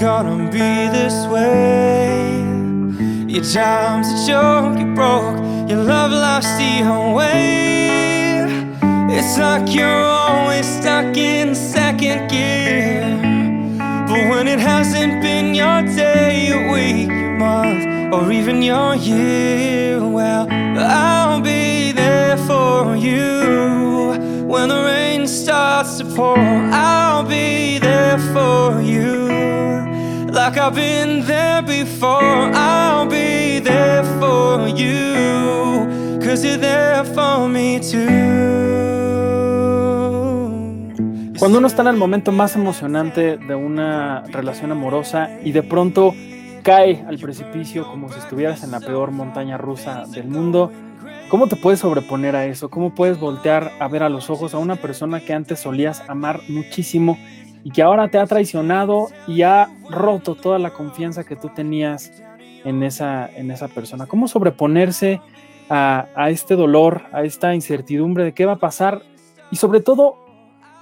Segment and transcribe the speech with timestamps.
[0.00, 2.40] gonna be this way.
[3.28, 5.38] Your job's a joke, you broke,
[5.68, 8.46] your love life's the way.
[9.12, 13.02] It's like you're always stuck in second gear.
[14.08, 20.00] But when it hasn't been your day, your week, your month, or even your year,
[20.08, 24.16] well, I'll be there for you.
[24.46, 29.19] When the rain starts to pour, I'll be there for you.
[41.38, 46.14] Cuando uno está en el momento más emocionante de una relación amorosa y de pronto
[46.64, 50.72] cae al precipicio como si estuvieras en la peor montaña rusa del mundo,
[51.28, 52.70] ¿cómo te puedes sobreponer a eso?
[52.70, 56.40] ¿Cómo puedes voltear a ver a los ojos a una persona que antes solías amar
[56.48, 57.18] muchísimo
[57.64, 62.22] y que ahora te ha traicionado y ha roto toda la confianza que tú tenías
[62.64, 64.06] en esa, en esa persona?
[64.06, 65.20] ¿Cómo sobreponerse
[65.68, 69.02] a, a este dolor, a esta incertidumbre de qué va a pasar?
[69.50, 70.16] Y sobre todo,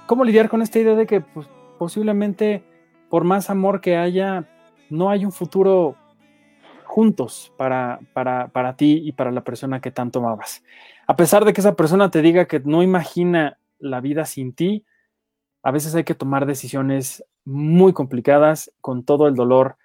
[0.05, 2.63] ¿cómo lidiar con esta idea de que pues, posiblemente
[3.09, 4.47] por más amor que haya,
[4.89, 5.95] no hay un futuro
[6.85, 10.63] juntos para, para, para, ti y para la persona que tanto amabas?
[11.07, 14.85] A pesar de que esa persona te diga que no imagina la vida sin ti,
[15.63, 19.77] a veces hay que tomar decisiones muy complicadas con todo el dolor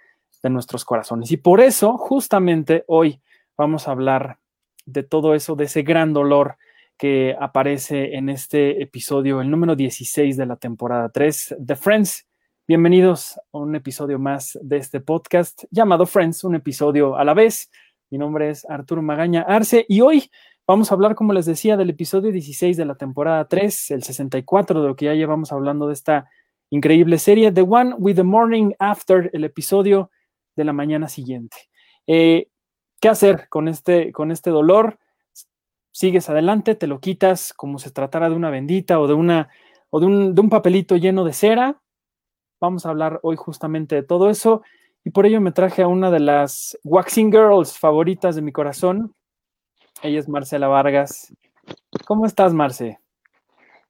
[0.42, 1.30] de nuestros corazones.
[1.33, 3.20] Y por eso, justamente hoy
[3.56, 4.39] vamos a hablar
[4.86, 6.56] de todo eso, de ese gran dolor
[6.97, 12.27] que aparece en este episodio, el número 16 de la temporada 3 de Friends.
[12.69, 17.70] Bienvenidos a un episodio más de este podcast llamado Friends, un episodio a la vez.
[18.11, 20.30] Mi nombre es Arturo Magaña Arce y hoy
[20.67, 24.83] vamos a hablar, como les decía, del episodio 16 de la temporada 3, el 64
[24.83, 26.29] de lo que ya llevamos hablando de esta
[26.70, 30.11] increíble serie, The One with the Morning After, el episodio
[30.57, 31.57] de la mañana siguiente.
[32.07, 32.48] Eh,
[33.01, 34.98] ¿Qué hacer con este, con este dolor?
[35.92, 39.51] Sigues adelante, te lo quitas como se tratara de una bendita o de, una,
[39.91, 41.80] o de un papelito lleno de cera.
[42.61, 44.63] Vamos a hablar hoy justamente de todo eso
[45.05, 49.14] y por ello me traje a una de las Waxing Girls favoritas de mi corazón.
[50.02, 51.34] Ella es Marcela Vargas.
[52.06, 52.98] ¿Cómo estás, Marce?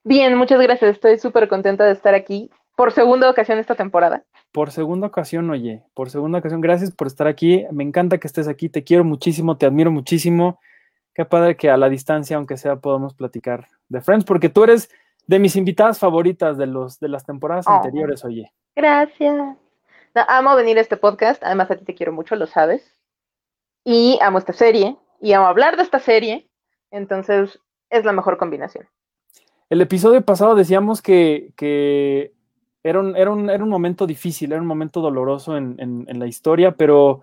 [0.05, 0.93] Bien, muchas gracias.
[0.93, 4.25] Estoy súper contenta de estar aquí por segunda ocasión esta temporada.
[4.53, 7.65] Por segunda ocasión, oye, por segunda ocasión, gracias por estar aquí.
[7.73, 10.61] Me encanta que estés aquí, te quiero muchísimo, te admiro muchísimo.
[11.15, 14.91] Qué padre que a la distancia, aunque sea, podamos platicar de Friends, porque tú eres
[15.27, 18.53] de mis invitadas favoritas de, los, de las temporadas oh, anteriores, oye.
[18.77, 19.57] Gracias.
[20.15, 22.95] No, amo venir a este podcast, además a ti te quiero mucho, lo sabes.
[23.85, 26.49] Y amo esta serie, y amo hablar de esta serie,
[26.91, 27.61] entonces
[27.91, 28.89] es la mejor combinación.
[29.71, 32.33] El episodio pasado decíamos que, que
[32.83, 36.19] era, un, era, un, era, un, momento difícil, era un momento doloroso en, en, en,
[36.19, 37.23] la historia, pero,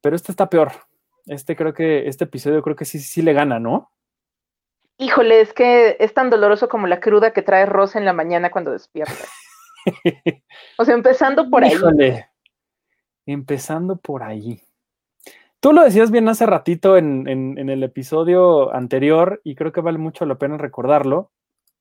[0.00, 0.72] pero este está peor.
[1.26, 3.90] Este creo que, este episodio creo que sí, sí le gana, ¿no?
[4.98, 8.50] Híjole, es que es tan doloroso como la cruda que trae Rosa en la mañana
[8.50, 9.24] cuando despierta.
[10.78, 11.72] o sea, empezando por ahí.
[11.72, 12.28] Híjole.
[13.26, 14.60] Empezando por ahí.
[15.62, 20.26] Tú lo decías bien hace ratito en, el episodio anterior y creo que vale mucho
[20.26, 21.30] la pena recordarlo.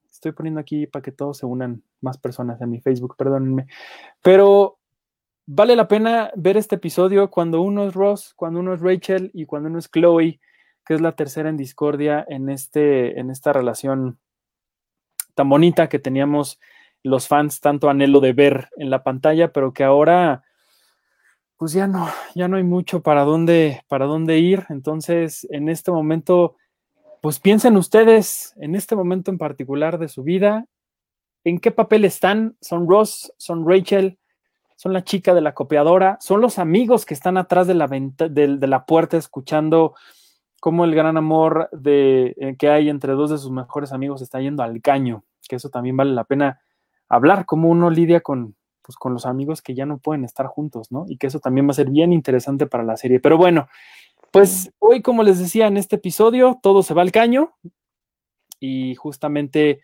[0.07, 3.65] Estoy poniendo aquí para que todos se unan más personas en mi Facebook, perdónenme.
[4.21, 4.77] Pero
[5.47, 9.47] vale la pena ver este episodio cuando uno es Ross, cuando uno es Rachel y
[9.47, 10.39] cuando uno es Chloe,
[10.85, 14.19] que es la tercera en discordia en, este, en esta relación
[15.33, 16.59] tan bonita que teníamos
[17.01, 20.43] los fans tanto anhelo de ver en la pantalla, pero que ahora
[21.61, 24.65] pues ya no, ya no hay mucho para dónde, para dónde ir.
[24.69, 26.55] Entonces, en este momento,
[27.21, 30.65] pues piensen ustedes, en este momento en particular de su vida,
[31.43, 32.57] en qué papel están.
[32.61, 34.17] Son Ross, son Rachel,
[34.75, 38.27] son la chica de la copiadora, son los amigos que están atrás de la, venta,
[38.27, 39.93] de, la puerta escuchando
[40.59, 44.41] cómo el gran amor de, eh, que hay entre dos de sus mejores amigos está
[44.41, 46.59] yendo al caño, que eso también vale la pena
[47.07, 50.91] hablar, cómo uno lidia con, pues, con los amigos que ya no pueden estar juntos,
[50.91, 51.05] ¿no?
[51.07, 53.19] Y que eso también va a ser bien interesante para la serie.
[53.19, 53.67] Pero bueno,
[54.31, 57.53] pues hoy, como les decía en este episodio, todo se va al caño
[58.59, 59.81] y justamente,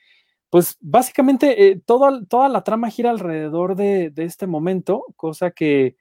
[0.49, 5.97] pues básicamente eh, todo, toda la trama gira alrededor de, de, este momento, cosa que,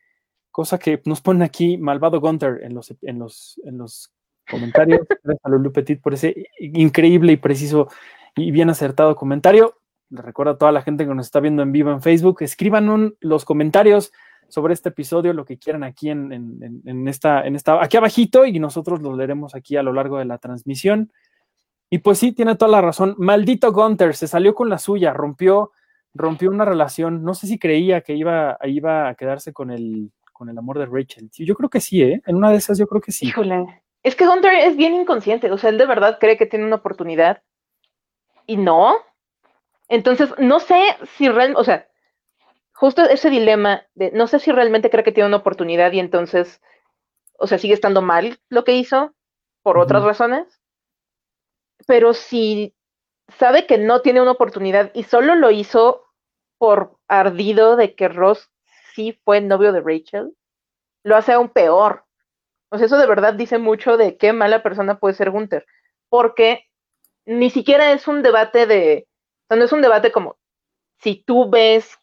[0.52, 4.12] cosa que nos pone aquí Malvado Gunter en los, en los, en los
[4.49, 5.00] comentarios.
[5.22, 7.88] Gracias a Lulu Petit por ese increíble y preciso
[8.37, 9.75] y bien acertado comentario
[10.11, 13.14] les recuerdo a toda la gente que nos está viendo en vivo en Facebook, escriban
[13.20, 14.12] los comentarios
[14.49, 16.32] sobre este episodio, lo que quieran aquí en,
[16.85, 20.25] en, esta, en esta, aquí abajito y nosotros lo leeremos aquí a lo largo de
[20.25, 21.12] la transmisión.
[21.91, 23.14] Y pues sí, tiene toda la razón.
[23.19, 25.73] Maldito Gunter se salió con la suya, rompió
[26.17, 30.49] rompió una relación, no sé si creía que iba, iba a quedarse con el, con
[30.49, 31.31] el amor de Rachel.
[31.32, 32.23] Yo creo que sí, ¿eh?
[32.26, 33.26] En una de esas yo creo que sí.
[33.26, 33.82] Híjole.
[34.02, 36.76] Es que Hunter es bien inconsciente, o sea, él de verdad cree que tiene una
[36.76, 37.43] oportunidad
[38.47, 38.94] y no.
[39.88, 41.88] Entonces, no sé si realmente, o sea,
[42.73, 46.61] justo ese dilema de no sé si realmente cree que tiene una oportunidad y entonces,
[47.38, 49.15] o sea, sigue estando mal lo que hizo
[49.62, 50.61] por otras razones,
[51.87, 52.75] pero si
[53.38, 56.05] sabe que no tiene una oportunidad y solo lo hizo
[56.59, 58.50] por ardido de que Ross
[58.94, 60.37] sí fue novio de Rachel,
[61.03, 62.05] lo hace aún peor.
[62.71, 65.67] O sea, eso de verdad dice mucho de qué mala persona puede ser Gunther,
[66.09, 66.67] porque
[67.25, 69.09] ni siquiera es un debate de,
[69.46, 70.37] o sea, no es un debate como
[70.98, 71.98] si tú ves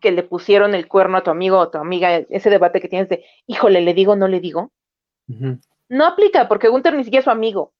[0.00, 2.88] que le pusieron el cuerno a tu amigo o a tu amiga, ese debate que
[2.88, 4.72] tienes de, híjole, le digo, no le digo.
[5.88, 7.72] No aplica porque Gunther ni siquiera es su amigo.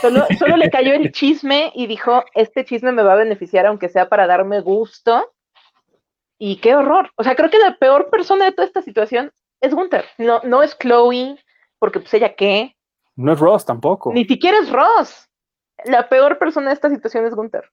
[0.00, 3.88] Solo, solo le cayó el chisme y dijo, este chisme me va a beneficiar aunque
[3.88, 5.32] sea para darme gusto.
[6.38, 7.10] Y qué horror.
[7.16, 10.04] O sea, creo que la peor persona de toda esta situación es Gunther.
[10.18, 11.38] No, no es Chloe,
[11.78, 12.76] porque pues ella qué.
[13.14, 14.12] No es Ross tampoco.
[14.12, 15.28] Ni siquiera es Ross.
[15.84, 17.70] La peor persona de esta situación es Gunther.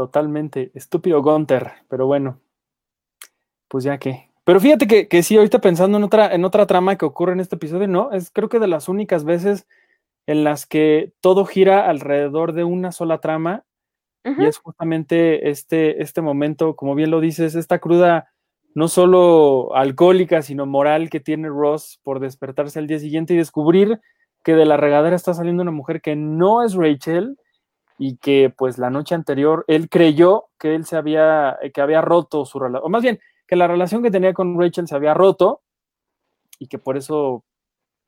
[0.00, 0.70] Totalmente.
[0.72, 1.72] Estúpido Gunther.
[1.90, 2.40] Pero bueno.
[3.68, 4.30] Pues ya que.
[4.44, 7.40] Pero fíjate que, que sí, ahorita pensando en otra, en otra trama que ocurre en
[7.40, 9.68] este episodio, no, es creo que de las únicas veces
[10.26, 13.64] en las que todo gira alrededor de una sola trama.
[14.24, 18.32] Y es justamente este, este momento, como bien lo dices, esta cruda,
[18.74, 24.00] no solo alcohólica, sino moral que tiene Ross por despertarse al día siguiente y descubrir
[24.42, 27.36] que de la regadera está saliendo una mujer que no es Rachel
[28.02, 32.46] y que pues la noche anterior él creyó que él se había, que había roto
[32.46, 35.60] su relación, o más bien, que la relación que tenía con Rachel se había roto
[36.58, 37.44] y que por eso,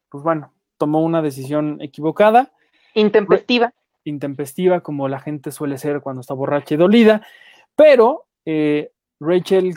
[0.08, 2.52] pues bueno, tomó una decisión equivocada.
[2.94, 3.74] Intempestiva.
[4.04, 7.26] Intempestiva, como la gente suele ser cuando está borracha y dolida.
[7.76, 9.76] Pero eh, Rachel,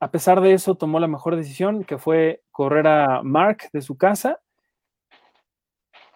[0.00, 3.98] a pesar de eso, tomó la mejor decisión, que fue correr a Mark de su
[3.98, 4.40] casa,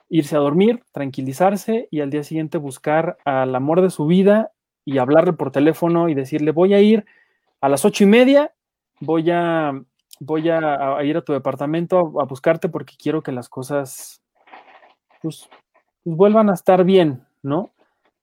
[0.08, 4.52] irse a dormir, tranquilizarse y al día siguiente buscar al amor de su vida
[4.84, 7.04] y hablarle por teléfono y decirle, voy a ir
[7.60, 8.52] a las ocho y media,
[9.00, 9.72] voy a,
[10.20, 14.22] voy a, ir a tu departamento a, buscarte porque quiero que las cosas
[15.22, 15.48] pues,
[16.04, 17.70] pues, vuelvan a estar bien, ¿no?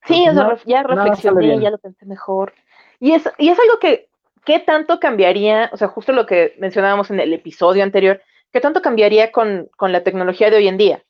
[0.05, 0.25] Sí,
[0.65, 2.53] ya reflexioné, ya lo pensé mejor.
[2.99, 4.09] Y es, y es algo que,
[4.45, 5.69] ¿qué tanto cambiaría?
[5.73, 10.03] O sea, justo lo que mencionábamos en el episodio anterior, ¿qué tanto cambiaría con, la
[10.03, 11.03] tecnología de hoy en día?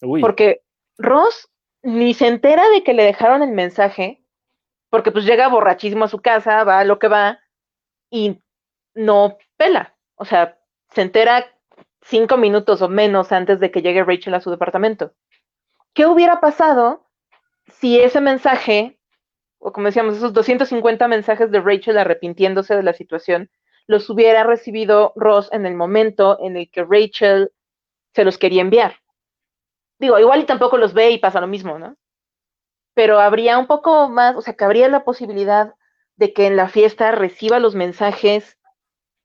[0.00, 0.62] Porque
[0.98, 1.48] Ross
[1.82, 4.24] ni se entera de que le dejaron el mensaje,
[4.90, 7.40] porque pues llega borrachismo a su casa, va a lo que va,
[8.10, 8.40] y
[8.94, 9.96] no pela.
[10.16, 10.58] O sea,
[10.90, 11.46] se entera
[12.02, 15.12] cinco minutos o menos antes de que llegue Rachel a su departamento.
[15.94, 17.06] ¿Qué hubiera pasado
[17.80, 18.98] si ese mensaje,
[19.58, 23.50] o como decíamos, esos 250 mensajes de Rachel arrepintiéndose de la situación,
[23.86, 27.52] los hubiera recibido Ross en el momento en el que Rachel
[28.14, 28.96] se los quería enviar?
[29.98, 31.96] Digo, igual y tampoco los ve y pasa lo mismo, ¿no?
[32.94, 35.74] Pero habría un poco más, o sea, que habría la posibilidad
[36.16, 38.58] de que en la fiesta reciba los mensajes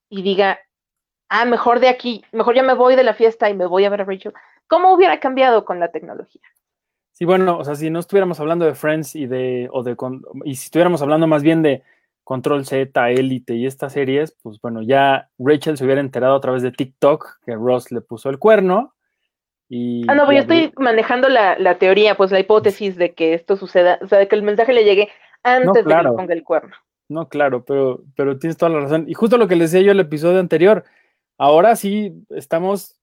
[0.09, 0.59] y diga,
[1.29, 3.89] ah, mejor de aquí, mejor ya me voy de la fiesta y me voy a
[3.89, 4.33] ver a Rachel.
[4.67, 6.41] ¿Cómo hubiera cambiado con la tecnología?
[7.11, 9.95] Sí, bueno, o sea, si no estuviéramos hablando de Friends y de, o de,
[10.45, 11.83] y si estuviéramos hablando más bien de
[12.23, 16.63] Control Z, Elite y estas series, pues bueno, ya Rachel se hubiera enterado a través
[16.63, 18.93] de TikTok que Ross le puso el cuerno.
[19.73, 23.55] Y, ah, no, pues yo estoy manejando la, teoría, pues la hipótesis de que esto
[23.55, 25.09] suceda, o sea, de que el mensaje le llegue
[25.41, 26.75] antes de que ponga el cuerno.
[27.09, 29.05] No, claro, pero, pero tienes toda la razón.
[29.07, 30.83] Y justo lo que les decía yo el episodio anterior,
[31.37, 32.95] Ahora sí estamos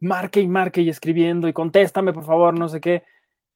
[0.00, 3.04] marque y marque y escribiendo y contéstame, por favor, no sé qué.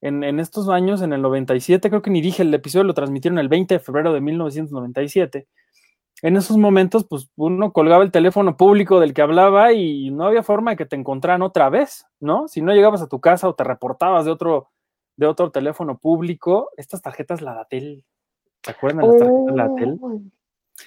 [0.01, 3.47] En, estos años, en el 97, creo que ni dije el episodio, lo transmitieron el
[3.47, 5.47] 20 de febrero de 1997.
[6.23, 10.41] En esos momentos, pues uno colgaba el teléfono público del que hablaba y no había
[10.41, 12.47] forma de que te encontraran otra vez, ¿no?
[12.47, 14.69] Si no llegabas a tu casa o te reportabas de otro,
[15.17, 18.05] de otro teléfono público, estas tarjetas Ladatel,
[18.61, 19.99] ¿te acuerdan de las tarjetas Ladatel?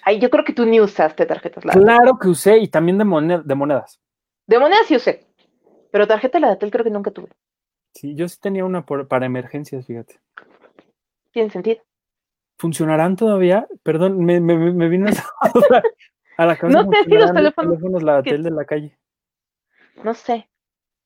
[0.04, 3.42] Ay, yo creo que tú ni usaste tarjetas la Claro que usé y también de,
[3.44, 4.00] de monedas.
[4.46, 5.26] De monedas sí usé,
[5.90, 7.28] pero tarjeta la creo que nunca tuve.
[7.92, 10.18] Sí, yo sí tenía una para emergencias, fíjate.
[11.30, 11.82] Tiene sentido.
[12.58, 13.66] ¿Funcionarán todavía?
[13.82, 15.06] Perdón, me, me, me vino
[16.36, 16.82] a la cabeza.
[16.82, 18.98] No sé si los teléfonos, la de la calle.
[20.02, 20.48] No sé.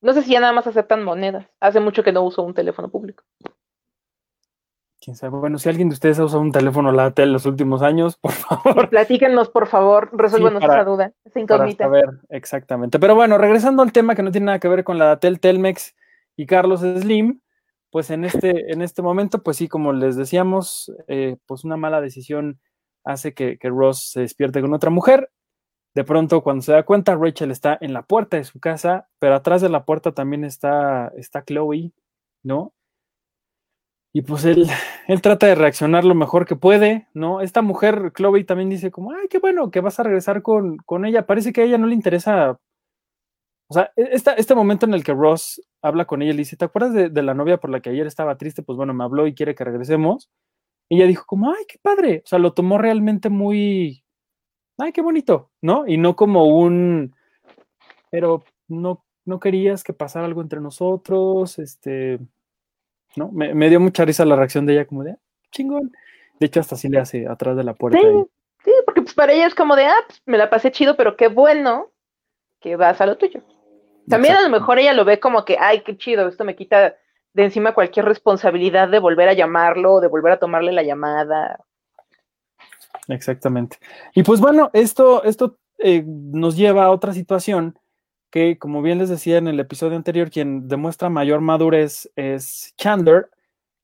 [0.00, 1.47] No sé si ya nada más aceptan monedas.
[1.61, 3.25] Hace mucho que no uso un teléfono público.
[5.00, 5.37] Quién sabe.
[5.38, 8.33] Bueno, si alguien de ustedes ha usado un teléfono Latel en los últimos años, por
[8.33, 8.88] favor.
[8.90, 11.88] Platíquenos, por favor, resuélvanos esa duda, esa incógnita.
[11.88, 12.99] ver, exactamente.
[12.99, 15.95] Pero bueno, regresando al tema que no tiene nada que ver con la Datel Telmex
[16.37, 17.40] y Carlos Slim,
[17.90, 22.00] pues en este, en este momento, pues sí, como les decíamos, eh, pues una mala
[22.00, 22.61] decisión
[23.04, 25.30] hace que, que Ross se despierte con otra mujer.
[25.94, 29.35] De pronto, cuando se da cuenta, Rachel está en la puerta de su casa, pero
[29.35, 31.92] atrás de la puerta también está, está Chloe,
[32.44, 32.73] ¿no?
[34.12, 34.66] Y pues él,
[35.09, 37.40] él trata de reaccionar lo mejor que puede, ¿no?
[37.40, 41.04] Esta mujer, Chloe, también dice como, ay, qué bueno que vas a regresar con, con
[41.04, 41.26] ella.
[41.26, 42.59] Parece que a ella no le interesa.
[43.71, 46.57] O sea, e, esta, este momento en el que Ross habla con ella, le dice,
[46.57, 48.62] ¿te acuerdas de, de la novia por la que ayer estaba triste?
[48.65, 50.29] Pues bueno, me habló y quiere que regresemos.
[50.89, 52.23] Y ella dijo como, ay, qué padre.
[52.25, 54.03] O sea, lo tomó realmente muy,
[54.77, 55.87] ay, qué bonito, ¿no?
[55.87, 57.15] Y no como un,
[58.11, 62.19] pero no, no querías que pasara algo entre nosotros, este,
[63.15, 63.31] ¿no?
[63.31, 65.19] Me, me dio mucha risa la reacción de ella como de, "Ah,
[65.53, 65.93] chingón.
[66.41, 68.00] De hecho, hasta así le hace atrás de la puerta.
[68.00, 68.25] Sí, ahí.
[68.65, 71.17] sí, porque pues para ella es como de, ah, pues, me la pasé chido, pero
[71.17, 71.93] qué bueno
[72.61, 73.43] que vas a lo tuyo.
[74.11, 76.97] También a lo mejor ella lo ve como que, ay, qué chido, esto me quita
[77.33, 81.64] de encima cualquier responsabilidad de volver a llamarlo, de volver a tomarle la llamada.
[83.09, 83.79] Exactamente.
[84.14, 87.79] Y pues bueno, esto, esto eh, nos lleva a otra situación
[88.31, 93.29] que, como bien les decía en el episodio anterior, quien demuestra mayor madurez es Chandler.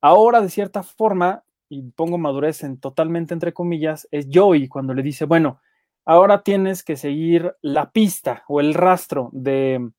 [0.00, 5.02] Ahora, de cierta forma, y pongo madurez en totalmente entre comillas, es Joey cuando le
[5.02, 5.61] dice, bueno,
[6.04, 9.90] ahora tienes que seguir la pista o el rastro de,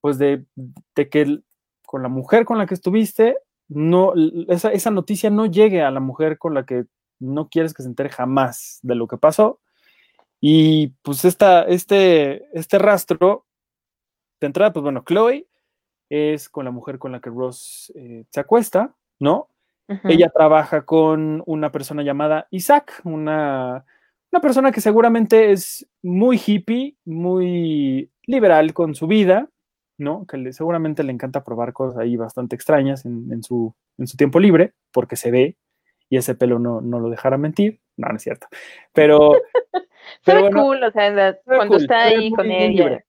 [0.00, 0.44] pues de,
[0.94, 1.44] de que el-
[1.86, 3.38] con la mujer con la que estuviste,
[3.68, 4.12] no,
[4.48, 6.84] esa, esa noticia no llegue a la mujer con la que
[7.18, 9.60] no quieres que se entere jamás de lo que pasó.
[10.40, 13.46] Y pues esta, este, este rastro,
[14.40, 15.46] de entrada, pues bueno, Chloe
[16.10, 19.48] es con la mujer con la que Ross eh, se acuesta, ¿no?
[20.04, 23.84] Ella trabaja con una persona llamada Isaac, una,
[24.30, 29.48] una persona que seguramente es muy hippie, muy liberal con su vida,
[29.98, 30.26] ¿no?
[30.26, 34.16] Que le- seguramente le encanta probar cosas ahí bastante extrañas en, en su, en su
[34.16, 35.56] tiempo libre, porque se ve,
[36.08, 37.80] y ese pelo no, no lo dejará mentir.
[37.96, 38.46] No, no es cierto.
[38.92, 39.40] Pero, Se
[40.24, 42.68] pero ve bueno, cool, o sea, cuando cool, está ahí con ella.
[42.84, 43.04] libre.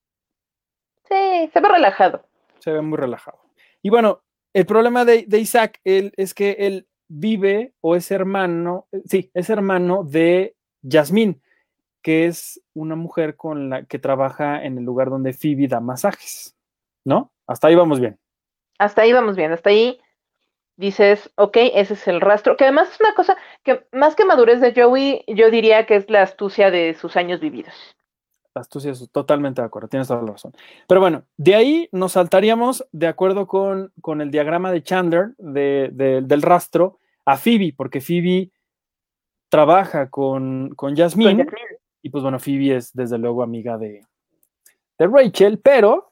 [1.07, 2.23] Sí, se ve relajado.
[2.59, 3.39] se ve muy relajado.
[3.81, 4.21] Y bueno,
[4.53, 9.49] el problema de, de Isaac él, es que él vive o es hermano, sí, es
[9.49, 11.41] hermano de Yasmín,
[12.01, 16.55] que es una mujer con la que trabaja en el lugar donde Phoebe da masajes,
[17.05, 17.31] ¿no?
[17.47, 18.17] Hasta ahí vamos bien.
[18.77, 19.99] Hasta ahí vamos bien, hasta ahí
[20.77, 24.61] dices, ok, ese es el rastro, que además es una cosa que más que madurez
[24.61, 27.73] de Joey, yo diría que es la astucia de sus años vividos.
[28.53, 30.53] Astucia, es totalmente de acuerdo, tienes toda la razón.
[30.87, 35.89] Pero bueno, de ahí nos saltaríamos, de acuerdo con, con el diagrama de Chandler, de-
[35.91, 38.49] de- del rastro, a Phoebe, porque Phoebe
[39.49, 40.95] trabaja con, con Con.
[40.95, 41.45] Jasmine.
[42.01, 44.05] Y pues bueno, Phoebe es desde luego amiga de,
[44.97, 46.08] de Rachel, pero,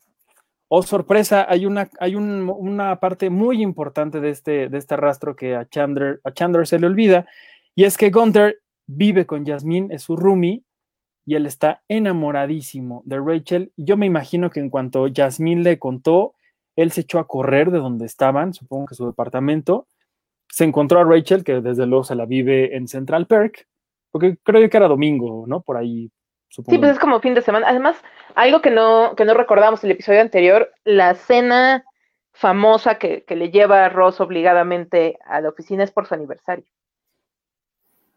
[0.69, 5.35] oh sorpresa, hay, una, hay un- una parte muy importante de este, de este rastro
[5.35, 7.25] que a Chandler, a Chandler se le olvida,
[7.75, 10.63] y es que Gunther vive con Jasmine, es su roomie,
[11.25, 13.71] y él está enamoradísimo de Rachel.
[13.75, 16.35] Yo me imagino que en cuanto Jasmine le contó,
[16.75, 19.87] él se echó a correr de donde estaban, supongo que su departamento,
[20.49, 23.67] se encontró a Rachel, que desde luego se la vive en Central Perk,
[24.11, 25.61] porque creo que era domingo, ¿no?
[25.61, 26.09] Por ahí,
[26.49, 26.75] supongo.
[26.75, 27.67] Sí, pues es como fin de semana.
[27.69, 27.97] Además,
[28.35, 31.85] algo que no, que no recordamos el episodio anterior, la cena
[32.33, 36.65] famosa que, que le lleva a Ross obligadamente a la oficina es por su aniversario.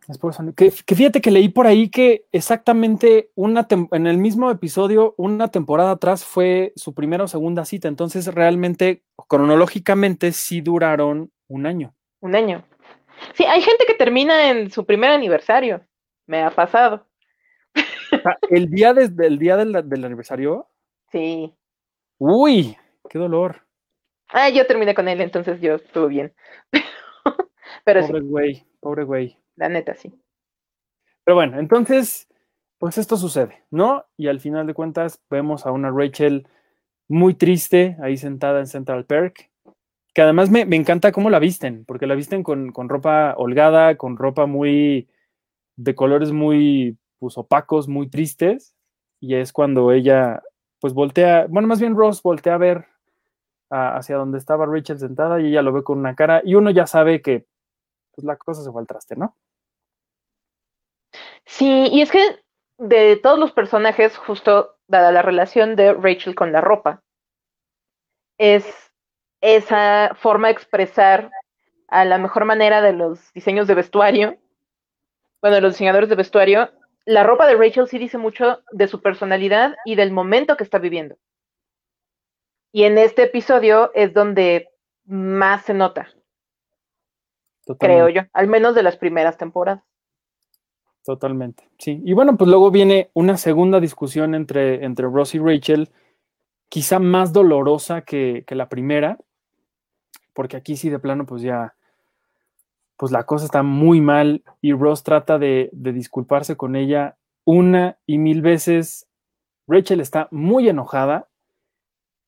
[0.09, 4.19] Es por eso, que, que fíjate que leí por ahí que exactamente una en el
[4.19, 10.63] mismo episodio, una temporada atrás fue su primera o segunda cita, entonces realmente, cronológicamente, sí
[10.63, 11.95] duraron un año.
[12.21, 12.65] Un año.
[13.35, 15.83] Sí, hay gente que termina en su primer aniversario.
[16.27, 17.07] Me ha pasado.
[18.23, 20.69] Sea, el día, el día del, del aniversario,
[21.11, 21.53] Sí.
[22.19, 22.77] uy,
[23.09, 23.67] qué dolor.
[24.29, 26.35] Ah, yo terminé con él, entonces yo estuve bien.
[27.85, 29.39] Pero Pobre güey, pobre güey.
[29.57, 30.13] la neta sí.
[31.25, 32.29] Pero bueno, entonces,
[32.79, 34.05] pues esto sucede, ¿no?
[34.17, 36.47] Y al final de cuentas vemos a una Rachel
[37.09, 39.51] muy triste ahí sentada en Central Perk,
[40.15, 43.97] que además me, me encanta cómo la visten, porque la visten con, con ropa holgada,
[43.97, 45.09] con ropa muy
[45.77, 48.75] de colores muy pues, opacos, muy tristes,
[49.21, 50.43] y es cuando ella
[50.81, 52.87] pues voltea, bueno, más bien Ross voltea a ver
[53.71, 56.87] hacia donde estaba Rachel sentada y ella lo ve con una cara, y uno ya
[56.87, 57.47] sabe que
[58.13, 59.37] pues la cosa se fue al traste, ¿no?
[61.45, 62.41] Sí, y es que
[62.79, 67.03] de todos los personajes, justo dada la relación de Rachel con la ropa,
[68.39, 68.91] es
[69.43, 71.31] esa forma de expresar
[71.89, 74.39] a la mejor manera de los diseños de vestuario,
[75.43, 76.71] bueno, de los diseñadores de vestuario,
[77.11, 80.79] la ropa de Rachel sí dice mucho de su personalidad y del momento que está
[80.79, 81.17] viviendo.
[82.73, 84.71] Y en este episodio es donde
[85.07, 86.09] más se nota,
[87.81, 89.83] creo yo, al menos de las primeras temporadas.
[91.05, 92.01] Totalmente, sí.
[92.05, 95.91] Y bueno, pues luego viene una segunda discusión entre, entre Ross y Rachel,
[96.69, 99.19] quizá más dolorosa que, que la primera,
[100.33, 101.75] porque aquí sí de plano pues ya,
[103.01, 107.17] pues la cosa está muy mal y Ross trata de, de disculparse con ella
[107.47, 109.09] una y mil veces.
[109.67, 111.27] Rachel está muy enojada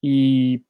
[0.00, 0.64] y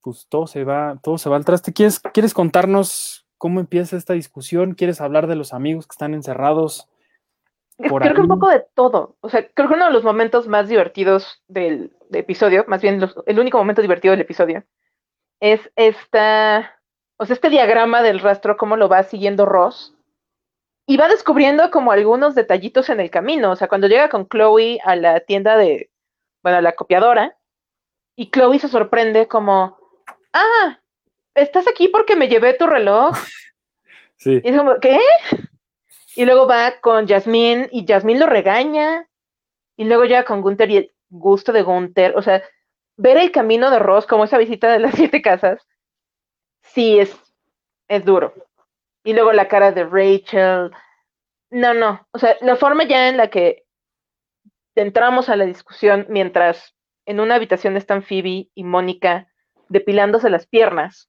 [0.00, 1.72] pues todo se va, todo se va al traste.
[1.72, 4.74] ¿Quieres, ¿Quieres contarnos cómo empieza esta discusión?
[4.74, 6.88] ¿Quieres hablar de los amigos que están encerrados?
[7.78, 8.14] Por creo ahí?
[8.14, 9.16] que un poco de todo.
[9.22, 13.00] O sea, creo que uno de los momentos más divertidos del, del episodio, más bien
[13.00, 14.62] los, el único momento divertido del episodio,
[15.40, 16.75] es esta,
[17.18, 19.94] o sea, este diagrama del rastro, cómo lo va siguiendo Ross.
[20.86, 23.50] Y va descubriendo como algunos detallitos en el camino.
[23.50, 25.90] O sea, cuando llega con Chloe a la tienda de,
[26.42, 27.36] bueno, a la copiadora,
[28.14, 29.78] y Chloe se sorprende como,
[30.32, 30.78] ah,
[31.34, 33.16] estás aquí porque me llevé tu reloj.
[34.18, 34.40] Sí.
[34.42, 34.98] Y es como, ¿qué?
[36.14, 39.06] Y luego va con Jasmine y Jasmine lo regaña.
[39.76, 42.16] Y luego llega con Gunther y el gusto de Gunther.
[42.16, 42.42] O sea,
[42.96, 45.66] ver el camino de Ross como esa visita de las siete casas,
[46.76, 47.18] sí es,
[47.88, 48.34] es duro.
[49.02, 50.70] Y luego la cara de Rachel.
[51.50, 52.06] No, no.
[52.12, 53.64] O sea, la forma ya en la que
[54.74, 59.32] entramos a la discusión mientras en una habitación están Phoebe y Mónica
[59.70, 61.08] depilándose las piernas.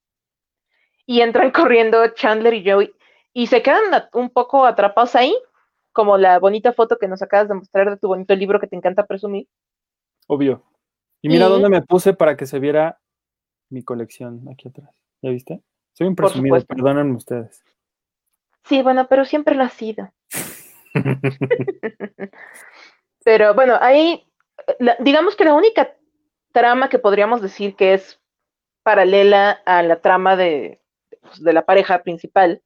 [1.04, 2.94] Y entran corriendo Chandler y Joey
[3.34, 3.82] y se quedan
[4.14, 5.36] un poco atrapados ahí,
[5.92, 8.76] como la bonita foto que nos acabas de mostrar de tu bonito libro que te
[8.76, 9.46] encanta presumir.
[10.28, 10.64] Obvio.
[11.20, 11.50] Y mira ¿Y?
[11.50, 13.00] dónde me puse para que se viera
[13.68, 15.07] mi colección aquí atrás.
[15.22, 15.62] ¿Ya viste?
[15.92, 17.64] Soy un presumido, perdónenme ustedes.
[18.64, 20.12] Sí, bueno, pero siempre lo ha sido.
[23.24, 24.24] pero bueno, ahí,
[24.78, 25.96] la, digamos que la única
[26.52, 28.20] trama que podríamos decir que es
[28.82, 30.80] paralela a la trama de,
[31.20, 32.62] pues, de la pareja principal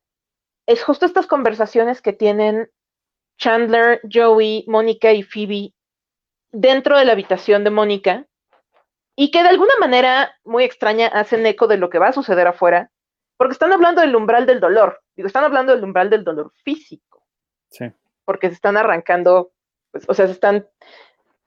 [0.67, 2.71] es justo estas conversaciones que tienen
[3.39, 5.75] Chandler, Joey, Mónica y Phoebe
[6.53, 8.27] dentro de la habitación de Mónica
[9.17, 12.47] y que de alguna manera muy extraña hacen eco de lo que va a suceder
[12.47, 12.91] afuera,
[13.37, 17.27] porque están hablando del umbral del dolor, digo, están hablando del umbral del dolor físico.
[17.71, 17.93] Sí.
[18.25, 19.53] Porque se están arrancando,
[19.91, 20.69] pues, o sea, se están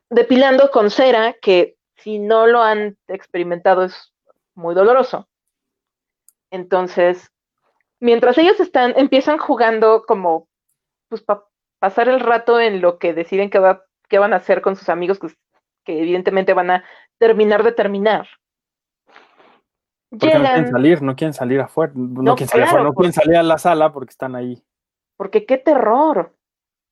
[0.09, 4.13] depilando con cera que si no lo han experimentado es
[4.53, 5.27] muy doloroso.
[6.51, 7.31] Entonces,
[7.99, 10.47] mientras ellos están, empiezan jugando como,
[11.09, 11.45] pues, para
[11.79, 14.89] pasar el rato en lo que deciden que, va, que van a hacer con sus
[14.89, 15.27] amigos, que,
[15.85, 16.83] que evidentemente van a
[17.17, 18.27] terminar de terminar.
[20.09, 22.83] Porque Llegan, no quieren salir, no quieren salir afuera, no, no quieren salir claro, afuera,
[22.83, 24.63] no quieren salir a la sala porque están ahí.
[25.17, 26.35] Porque qué terror.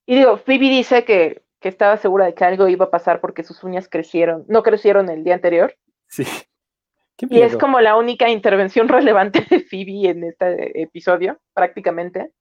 [0.06, 3.44] Y digo, Phoebe dice que, que estaba segura de que algo iba a pasar porque
[3.44, 5.76] sus uñas crecieron, no crecieron el día anterior.
[6.08, 6.26] Sí.
[7.30, 12.32] y es como la única intervención relevante de Phoebe en este episodio, prácticamente.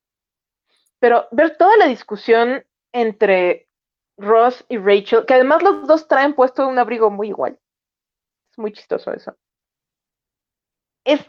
[0.99, 3.69] Pero ver toda la discusión entre
[4.23, 7.59] Ross y Rachel, que además los dos traen puesto un abrigo muy igual.
[8.51, 9.35] Es muy chistoso eso.
[11.05, 11.21] Es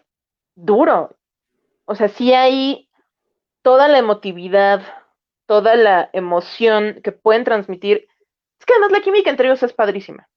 [0.56, 1.18] duro.
[1.86, 2.90] O sea, sí hay
[3.64, 4.82] toda la emotividad,
[5.48, 8.08] toda la emoción que pueden transmitir.
[8.60, 10.30] Es que además la química entre ellos es padrísima.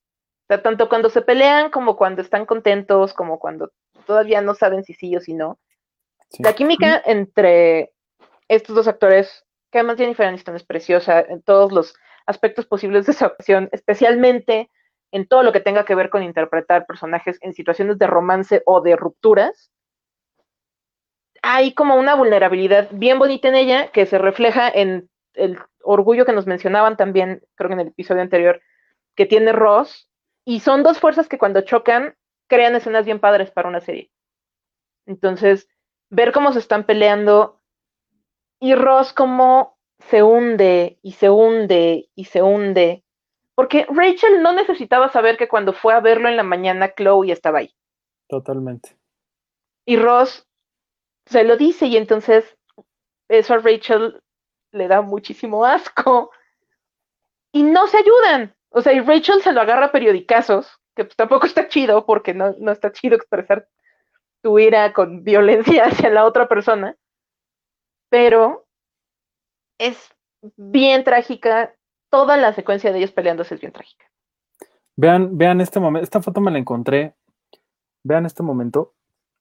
[0.44, 3.72] O sea, tanto cuando se pelean como cuando están contentos, como cuando
[4.06, 5.58] todavía no saben si sí o si no.
[6.30, 6.42] Sí.
[6.42, 7.92] La química entre
[8.48, 11.94] estos dos actores, que además Jennifer Aniston es preciosa en todos los
[12.26, 14.70] aspectos posibles de su actuación, especialmente
[15.12, 18.80] en todo lo que tenga que ver con interpretar personajes en situaciones de romance o
[18.80, 19.70] de rupturas.
[21.42, 26.32] Hay como una vulnerabilidad bien bonita en ella que se refleja en el orgullo que
[26.32, 28.60] nos mencionaban también, creo que en el episodio anterior,
[29.14, 30.10] que tiene Ross.
[30.44, 32.16] Y son dos fuerzas que cuando chocan
[32.48, 34.10] crean escenas bien padres para una serie.
[35.06, 35.68] Entonces,
[36.10, 37.60] ver cómo se están peleando
[38.60, 43.04] y Ross como se hunde y se hunde y se hunde.
[43.54, 47.60] Porque Rachel no necesitaba saber que cuando fue a verlo en la mañana, Chloe estaba
[47.60, 47.74] ahí.
[48.28, 48.96] Totalmente.
[49.86, 50.46] Y Ross
[51.26, 52.56] se lo dice y entonces
[53.28, 54.22] eso a Rachel
[54.72, 56.30] le da muchísimo asco.
[57.52, 58.54] Y no se ayudan.
[58.68, 62.34] O sea, y Rachel se lo agarra a periodicazos, que pues tampoco está chido porque
[62.34, 63.68] no, no está chido expresar
[64.42, 66.96] tu ira con violencia hacia la otra persona.
[68.10, 68.65] Pero
[69.78, 69.96] es
[70.56, 71.74] bien trágica.
[72.10, 74.06] Toda la secuencia de ellos peleándose es bien trágica.
[74.96, 76.04] Vean, vean este momento.
[76.04, 77.14] Esta foto me la encontré.
[78.02, 78.94] Vean este momento.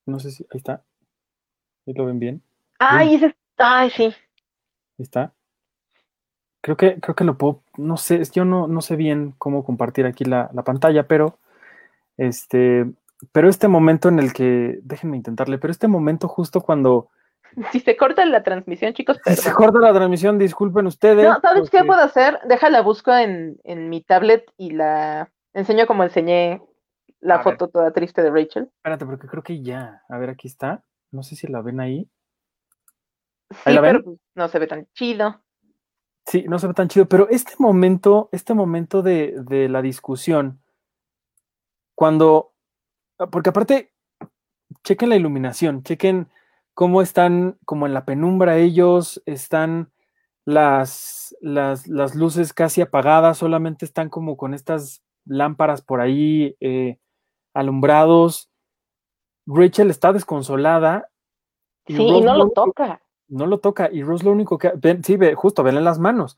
[0.05, 0.45] No sé si.
[0.51, 0.83] Ahí está.
[1.87, 2.43] Ahí lo ven bien.
[2.79, 3.35] Ay, ese.
[3.57, 4.03] Ay, sí.
[4.03, 4.13] Ahí
[4.97, 5.33] está.
[6.61, 7.63] Creo que, creo que lo puedo.
[7.77, 11.39] No sé, yo no, no sé bien cómo compartir aquí la, la pantalla, pero.
[12.17, 12.85] Este.
[13.31, 14.79] Pero este momento en el que.
[14.83, 17.09] Déjenme intentarle, pero este momento justo cuando
[17.71, 21.23] si se corta la transmisión, chicos, Si se corta la transmisión, disculpen ustedes.
[21.25, 22.39] No, ¿sabes qué puedo hacer?
[22.47, 26.61] Déjala, busco en, en mi tablet y la enseño como enseñé
[27.19, 27.43] la A ver.
[27.43, 28.69] foto toda triste de Rachel.
[28.77, 30.03] Espérate, porque creo que ya.
[30.09, 30.83] A ver, aquí está.
[31.11, 32.09] No sé si la ven ahí.
[33.63, 34.01] Sí, la ven?
[34.03, 35.41] pero no se ve tan chido.
[36.25, 40.59] Sí, no se ve tan chido, pero este momento, este momento de, de la discusión,
[41.93, 42.53] cuando,
[43.31, 43.93] porque aparte,
[44.83, 46.27] chequen la iluminación, chequen
[46.75, 49.91] cómo están como en la penumbra ellos, están
[50.45, 56.99] las, las, las luces casi apagadas, solamente están como con estas lámparas por ahí eh,
[57.55, 58.51] alumbrados.
[59.47, 61.09] Rachel está desconsolada.
[61.87, 63.01] Sí, y no lo toca.
[63.27, 63.89] no lo toca.
[63.91, 64.71] Y Ross lo único que.
[64.75, 66.37] ven- sí, ve, justo, venle las manos.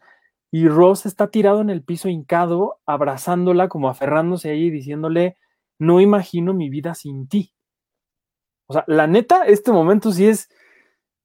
[0.52, 5.36] Y Ross está tirado en el piso hincado, abrazándola, como aferrándose ahí, diciéndole:
[5.80, 7.54] No imagino mi vida sin ti.
[8.67, 10.49] O sea, la neta, este momento sí es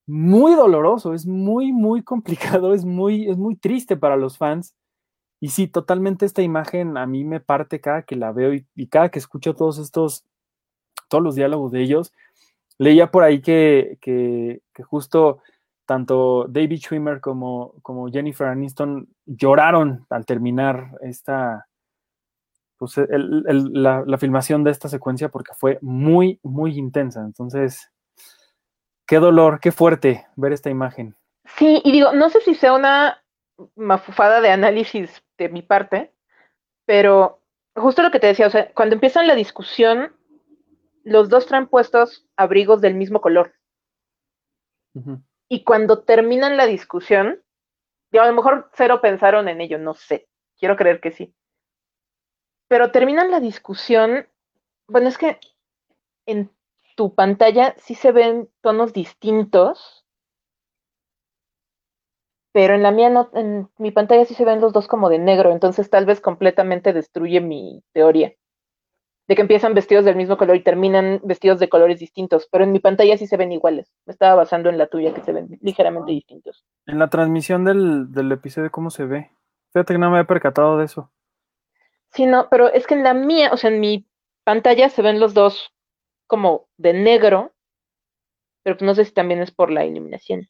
[0.07, 4.74] muy doloroso, es muy, muy complicado, es muy, es muy triste para los fans.
[5.40, 9.11] Y sí, totalmente esta imagen a mí me parte cada que la veo y, cada
[9.11, 10.24] que escucho todos estos,
[11.09, 12.12] todos los diálogos de ellos.
[12.78, 15.40] Leía por ahí que, que, que justo
[15.87, 21.66] tanto David Schwimmer como, como Jennifer Aniston lloraron al terminar esta,
[22.82, 27.20] pues, el- el- la, la filmación de esta secuencia porque fue muy, muy intensa.
[27.20, 27.92] Entonces,
[29.06, 31.14] qué dolor, qué fuerte ver esta imagen.
[31.56, 33.22] Sí, y digo, no sé si sea una
[33.76, 36.12] mafufada de análisis de mi parte,
[36.86, 37.40] pero
[37.76, 40.12] justo lo que te decía, o sea, cuando empiezan la discusión,
[41.04, 43.54] los dos traen puestos abrigos del mismo color.
[45.48, 47.40] Y cuando terminan la discusión,
[48.10, 50.26] digo, a lo mejor cero pensaron en ello, no sé,
[50.58, 51.32] quiero creer que sí.
[52.72, 54.26] Pero terminan la discusión,
[54.88, 55.38] bueno, es que
[56.24, 56.50] en
[56.96, 60.06] tu pantalla sí se ven tonos distintos,
[62.50, 65.18] pero en la mía no, en mi pantalla sí se ven los dos como de
[65.18, 68.32] negro, entonces tal vez completamente destruye mi teoría
[69.28, 72.72] de que empiezan vestidos del mismo color y terminan vestidos de colores distintos, pero en
[72.72, 73.92] mi pantalla sí se ven iguales.
[74.06, 76.64] Me estaba basando en la tuya, que se ven ligeramente distintos.
[76.87, 79.30] En la transmisión del, del episodio, ¿cómo se ve?
[79.74, 81.11] Fíjate que no me había percatado de eso.
[82.12, 84.07] Sí, no, pero es que en la mía, o sea, en mi
[84.44, 85.72] pantalla se ven los dos
[86.27, 87.53] como de negro,
[88.62, 90.48] pero pues no sé si también es por la iluminación.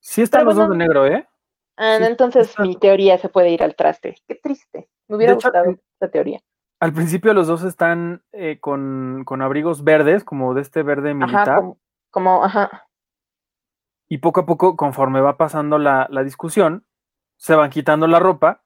[0.00, 1.28] Sí están Pero los dos de negro, ¿eh?
[1.76, 4.16] Ah, Sí, entonces está- mi teoría se puede ir al traste.
[4.26, 4.88] Qué triste.
[5.08, 6.40] Me hubiera hecho, gustado esta teoría.
[6.80, 11.48] Al principio los dos están eh, con, con abrigos verdes, como de este verde militar.
[11.48, 11.78] Ajá, como,
[12.10, 12.88] como, ajá.
[14.08, 16.86] Y poco a poco, conforme va pasando la, la discusión,
[17.36, 18.64] se van quitando la ropa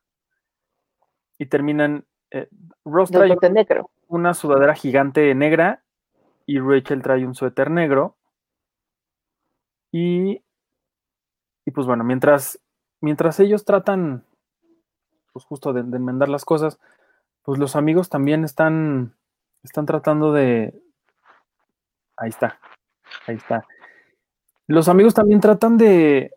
[1.43, 2.07] y terminan.
[2.31, 2.49] eh,
[2.85, 3.91] Ross trae negro.
[4.07, 5.83] una sudadera gigante negra
[6.47, 8.17] y Rachel trae un suéter negro.
[9.91, 10.43] Y,
[11.67, 12.61] y pues bueno, mientras,
[13.01, 14.25] mientras ellos tratan,
[15.33, 16.79] pues justo de, de enmendar las cosas,
[17.43, 19.17] pues los amigos también están,
[19.65, 20.81] están tratando de...
[22.17, 22.61] Ahí está,
[23.27, 23.67] ahí está.
[24.69, 26.33] Los amigos también tratan de,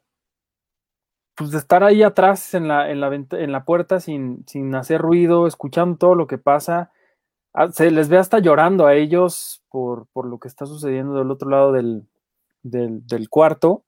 [1.35, 2.99] pues de estar ahí atrás en la, en
[3.51, 6.91] la, puerta sin, sin hacer ruido, escuchando todo lo que pasa.
[7.53, 11.31] Ah, Se les ve hasta llorando a ellos por, por lo que está sucediendo del
[11.31, 12.07] otro lado del,
[12.63, 13.83] del, cuarto.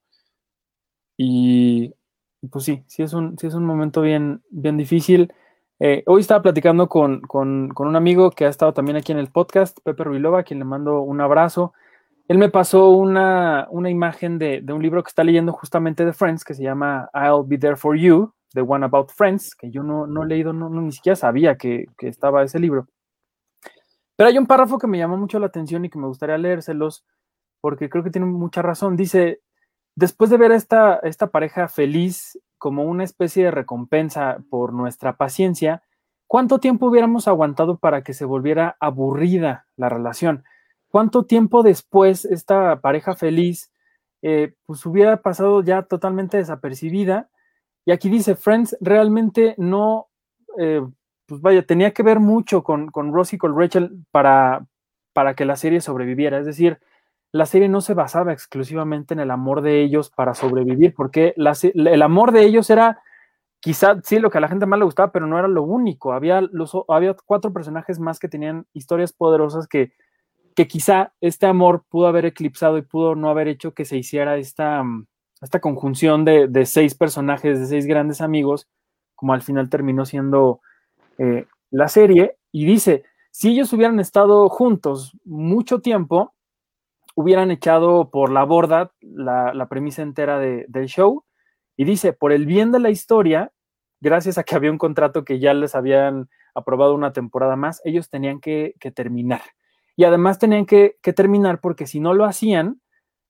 [1.17, 1.93] Y
[2.41, 5.33] y pues sí, sí es un, sí es un momento bien, bien difícil.
[5.79, 9.17] Eh, hoy estaba platicando con, con, con un amigo que ha estado también aquí en
[9.19, 11.73] el podcast, Pepe Ruilova, a quien le mando un abrazo.
[12.27, 16.11] Él me pasó una, una imagen de, de un libro que está leyendo justamente de
[16.11, 19.81] Friends, que se llama I'll Be There For You, The One About Friends, que yo
[19.81, 22.87] no, no he leído, no, ni siquiera sabía que, que estaba ese libro.
[24.17, 27.05] Pero hay un párrafo que me llamó mucho la atención y que me gustaría leérselos,
[27.61, 28.97] porque creo que tiene mucha razón.
[28.97, 29.41] Dice,
[29.95, 35.15] después de ver a esta, esta pareja feliz como una especie de recompensa por nuestra
[35.15, 35.83] paciencia,
[36.25, 40.43] ¿cuánto tiempo hubiéramos aguantado para que se volviera aburrida la relación?
[40.89, 43.71] ¿Cuánto tiempo después esta pareja feliz
[44.21, 47.29] eh, pues hubiera pasado ya totalmente desapercibida?
[47.85, 50.07] Y aquí dice, Friends realmente no,
[50.57, 50.81] eh,
[51.25, 54.65] pues vaya, tenía que ver mucho con, con Ross y con Rachel para,
[55.13, 56.39] para que la serie sobreviviera.
[56.39, 56.79] Es decir,
[57.31, 62.01] la serie no se basaba exclusivamente en el amor de ellos para sobrevivir, porque el
[62.01, 63.01] amor de ellos era
[63.59, 66.13] quizá sí lo que a la gente más le gustaba, pero no era lo único.
[66.13, 66.41] Había,
[66.87, 69.91] había cuatro personajes más que tenían historias poderosas que,
[70.57, 74.37] que quizá este amor pudo haber eclipsado y pudo no haber hecho que se hiciera
[74.37, 75.05] esta, mm,
[75.39, 78.67] esta conjunción de, de seis personajes, de seis grandes amigos,
[79.13, 80.61] como al final terminó siendo
[81.19, 82.37] eh, la serie.
[82.51, 86.33] Y dice, si ellos hubieran estado juntos mucho tiempo,
[87.13, 91.23] hubieran echado por la borda la, premisa entera del show.
[91.75, 93.51] Y dice, por el bien de la historia,
[94.01, 98.09] gracias a que había un contrato que ya les habían aprobado una temporada más, ellos
[98.09, 99.41] tenían que, terminar.
[99.97, 102.79] Y además tenían que, terminar porque si no lo hacían,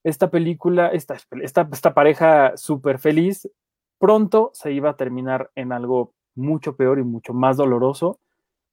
[0.04, 3.50] esta película, esta, esta, esta pareja súper feliz,
[3.98, 8.20] pronto se iba a terminar en algo mucho peor y mucho más doloroso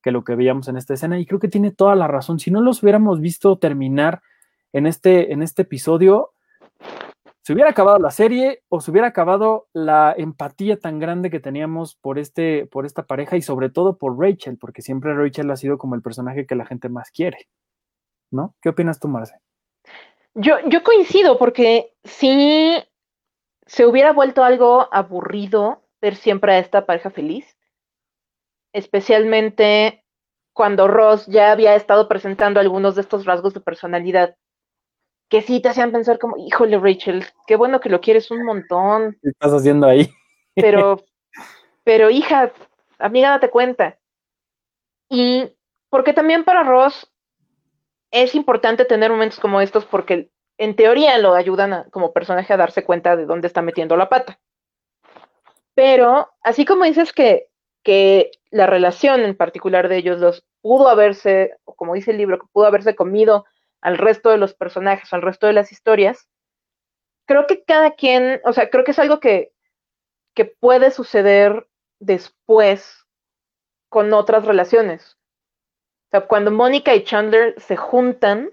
[0.02, 1.18] que lo que veíamos en esta escena.
[1.18, 2.38] Y creo que tiene toda la razón.
[2.38, 4.20] Si no los hubiéramos visto terminar
[4.74, 6.32] en este, en este episodio,
[7.40, 11.94] se hubiera acabado la serie o se hubiera acabado la empatía tan grande que teníamos
[11.94, 15.78] por, este, por esta pareja y sobre todo por Rachel, porque siempre Rachel ha sido
[15.78, 17.48] como el personaje que la gente más quiere.
[18.30, 18.54] ¿No?
[18.60, 19.38] ¿Qué opinas tú, Marce?
[20.34, 22.76] Yo, yo coincido, porque si
[23.66, 27.56] se hubiera vuelto algo aburrido ver siempre a esta pareja feliz,
[28.72, 30.04] especialmente
[30.52, 34.36] cuando Ross ya había estado presentando algunos de estos rasgos de personalidad
[35.28, 39.18] que sí te hacían pensar como, híjole Rachel, qué bueno que lo quieres un montón.
[39.22, 40.08] ¿Qué estás haciendo ahí?
[40.54, 41.04] Pero,
[41.84, 42.50] pero hija,
[42.98, 43.98] amiga, date cuenta.
[45.10, 45.52] Y
[45.90, 47.12] porque también para Ross
[48.10, 52.84] es importante tener momentos como estos porque en teoría lo ayudan como personaje a darse
[52.84, 54.40] cuenta de dónde está metiendo la pata.
[55.74, 57.48] Pero así como dices que,
[57.82, 62.38] que la relación en particular de ellos dos pudo haberse, o como dice el libro,
[62.38, 63.44] que pudo haberse comido
[63.82, 66.28] al resto de los personajes, al resto de las historias,
[67.26, 69.52] creo que cada quien, o sea, creo que es algo que,
[70.34, 71.68] que puede suceder
[72.00, 73.04] después
[73.88, 75.18] con otras relaciones.
[76.06, 78.50] O sea, cuando Mónica y Chandler se juntan,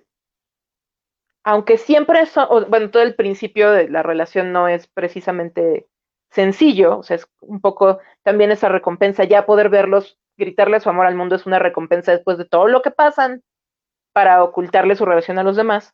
[1.44, 5.88] aunque siempre son, bueno, todo el principio de la relación no es precisamente
[6.32, 11.06] sencillo, o sea, es un poco también esa recompensa, ya poder verlos, gritarle su amor
[11.06, 13.44] al mundo es una recompensa después de todo lo que pasan
[14.14, 15.94] para ocultarle su relación a los demás.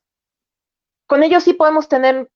[1.08, 2.30] Con ellos sí podemos tener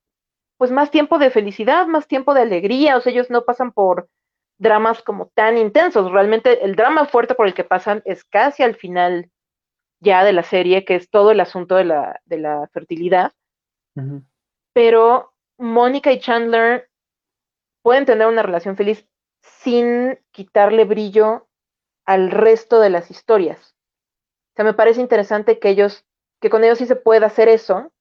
[0.57, 4.09] pues más tiempo de felicidad, más tiempo de alegría, o sea, ellos no pasan por
[4.57, 8.75] dramas como tan intensos, realmente el drama fuerte por el que pasan es casi al
[8.75, 9.29] final
[9.99, 13.31] ya de la serie, que es todo el asunto de la, de la fertilidad.
[14.73, 16.89] Pero Mónica y Chandler
[17.81, 19.07] pueden tener una relación feliz
[19.41, 21.47] sin quitarle brillo
[22.05, 23.75] al resto de las historias.
[24.53, 26.05] O sea, me parece interesante que ellos,
[26.41, 27.91] que con ellos sí se pueda hacer eso,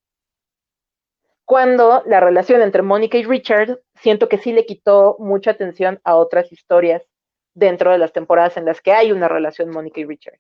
[1.45, 6.17] cuando la relación entre Mónica y Richard siento que sí le quitó mucha atención a
[6.17, 7.03] otras historias
[7.55, 10.39] dentro de las temporadas en las que hay una relación Mónica y Richard.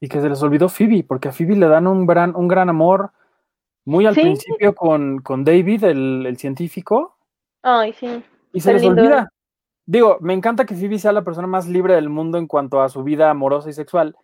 [0.00, 2.68] Y que se les olvidó Phoebe, porque a Phoebe le dan un gran, un gran
[2.68, 3.12] amor
[3.84, 7.16] muy al principio con, con David, el, el, científico.
[7.62, 8.22] Ay, sí.
[8.52, 9.30] Y se les olvida.
[9.86, 12.88] Digo, me encanta que Phoebe sea la persona más libre del mundo en cuanto a
[12.88, 14.16] su vida amorosa y sexual,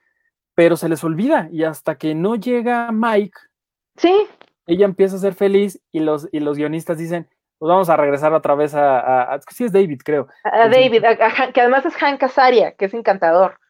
[0.55, 3.39] pero se les olvida y hasta que no llega Mike,
[3.97, 4.27] sí.
[4.67, 7.29] ella empieza a ser feliz y los, y los guionistas dicen,
[7.61, 10.29] pues vamos a regresar otra vez a, a, sí es David, creo.
[10.45, 11.05] A, David,
[11.53, 13.61] que además es Hank Azaria, que es encantador.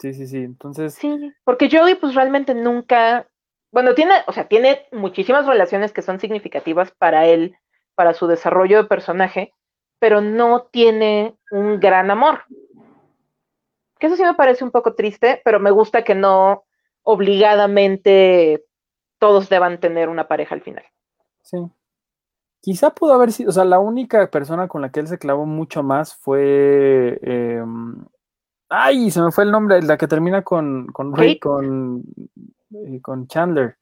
[0.00, 0.92] Sí, sí, sí, entonces...
[0.94, 3.28] Sí, porque Joey pues realmente nunca,
[3.70, 7.56] bueno, tiene, o sea, tiene muchísimas relaciones que son significativas para él
[7.94, 9.54] para su desarrollo de personaje,
[10.00, 12.42] pero no tiene un gran amor.
[14.00, 16.64] Que eso sí me parece un poco triste, pero me gusta que no
[17.02, 18.64] obligadamente
[19.20, 20.84] todos deban tener una pareja al final.
[21.42, 21.58] Sí.
[22.62, 25.46] Quizá pudo haber sido, o sea, la única persona con la que él se clavó
[25.46, 27.18] mucho más fue.
[27.20, 28.04] Em,
[28.68, 32.04] ay, se me fue el nombre, la que termina con, con Ray, con,
[32.70, 33.76] eh, con Chandler.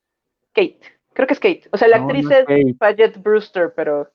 [0.54, 0.80] Kate.
[1.12, 1.68] Creo que es Kate.
[1.72, 4.10] O sea, la actriz es Paget Brewster, pero.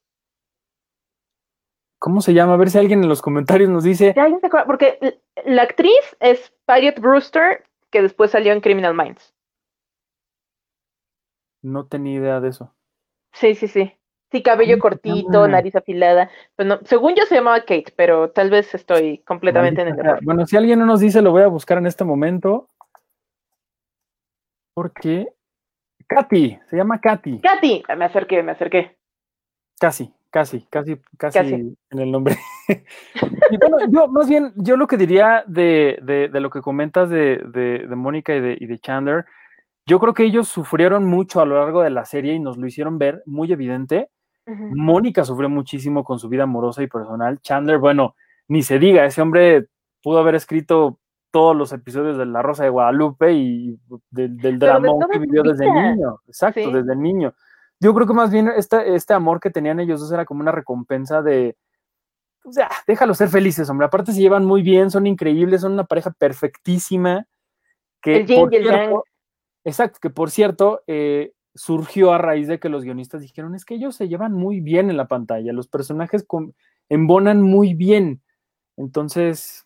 [2.00, 2.56] ¿Cómo se llama?
[2.56, 4.16] A ver si alguien en los comentarios nos dice.
[4.66, 9.36] Porque la actriz es Paget Brewster, que después salió en Criminal Minds.
[11.62, 12.74] No tenía idea de eso.
[13.32, 13.96] Sí, sí, sí.
[14.32, 16.30] Sí, cabello cortito, nariz afilada.
[16.58, 20.20] Bueno, según yo se llamaba Kate, pero tal vez estoy completamente en el error.
[20.24, 22.68] Bueno, si alguien no nos dice, lo voy a buscar en este momento.
[24.74, 25.28] Porque
[26.08, 27.40] Katy, se llama Katy.
[27.40, 28.98] Katy, me acerqué, me acerqué.
[29.80, 31.54] Casi, casi, casi, casi,
[31.90, 32.36] en el nombre.
[32.68, 37.38] y bueno, yo más bien, yo lo que diría de, de, lo que comentas de,
[37.38, 39.26] de Mónica y de, y de Chandler,
[39.88, 42.66] yo creo que ellos sufrieron mucho a lo largo de la serie y nos lo
[42.66, 44.10] hicieron ver muy evidente.
[44.46, 47.40] Mónica sufrió muchísimo con su vida amorosa y personal.
[47.42, 48.16] Chandler, bueno,
[48.48, 49.68] ni se diga, ese hombre
[50.04, 51.00] pudo haber escrito
[51.32, 53.78] todos los episodios de La Rosa de Guadalupe y
[54.12, 56.22] del drama que vivió desde niño.
[56.28, 57.34] Exacto, desde niño.
[57.80, 60.52] Yo creo que más bien este, este amor que tenían ellos dos era como una
[60.52, 61.58] recompensa de,
[62.46, 63.88] o sea, déjalos ser felices, hombre.
[63.88, 67.26] Aparte se llevan muy bien, son increíbles, son una pareja perfectísima.
[68.02, 68.96] Que, el y el
[69.64, 73.76] Exacto, que por cierto, eh, surgió a raíz de que los guionistas dijeron, es que
[73.76, 76.28] ellos se llevan muy bien en la pantalla, los personajes
[76.90, 78.22] embonan muy bien.
[78.78, 79.66] Entonces,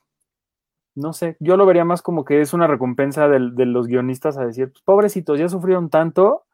[0.95, 4.45] no sé, yo lo vería más como que es una recompensa de, los guionistas a
[4.45, 6.45] decir, pues, pobrecitos, ya sufrieron tanto,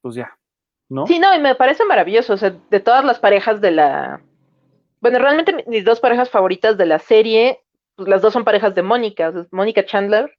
[0.00, 0.36] pues ya,
[0.88, 1.06] ¿no?
[1.06, 4.20] Sí, no, y me parece maravilloso, o sea, de todas las parejas de la...
[5.00, 7.60] Bueno, realmente mis dos parejas favoritas de la serie,
[7.94, 10.38] pues las dos son parejas de Mónica, Mónica Chandler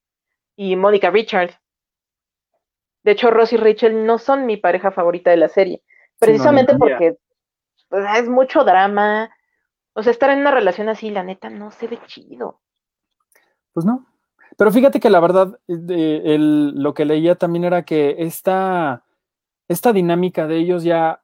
[0.56, 1.52] y Mónica Richard.
[3.04, 5.82] De hecho, Ross y Rachel no son mi pareja favorita de la serie,
[6.20, 7.18] precisamente porque
[7.90, 9.30] pues, es mucho drama.
[9.94, 12.62] O sea, estar en una relación así, la neta, no se ve chido.
[13.74, 14.06] Pues no.
[14.58, 19.04] Pero fíjate que la verdad, lo que leía también era que esta,
[19.68, 21.24] esta dinámica de ellos ya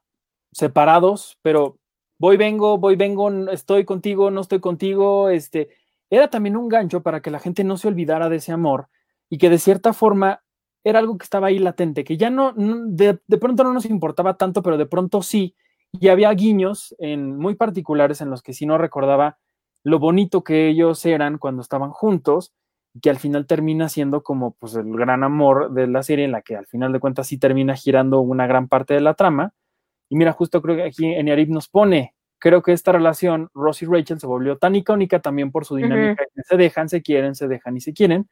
[0.52, 1.78] separados, pero
[2.18, 5.68] voy, vengo, voy, vengo, estoy contigo, no estoy contigo, este,
[6.10, 8.88] era también un gancho para que la gente no se olvidara de ese amor
[9.28, 10.42] y que de cierta forma
[10.84, 14.62] era algo que estaba ahí latente, que ya no, de, pronto no nos importaba tanto,
[14.62, 15.54] pero de pronto sí,
[15.92, 19.38] y había guiños en, muy particulares en los que sí no recordaba
[19.82, 22.52] lo bonito que ellos eran cuando estaban juntos,
[23.00, 26.42] que al final termina siendo como pues el gran amor de la serie, en la
[26.42, 29.52] que al final de cuentas sí termina girando una gran parte de la trama.
[30.08, 33.82] Y mira, justo creo que aquí en Yarib nos pone, creo que esta relación, Ross
[33.82, 37.46] y Rachel, se volvió tan icónica también por su dinámica, se dejan, se quieren, se
[37.46, 38.28] dejan y se quieren,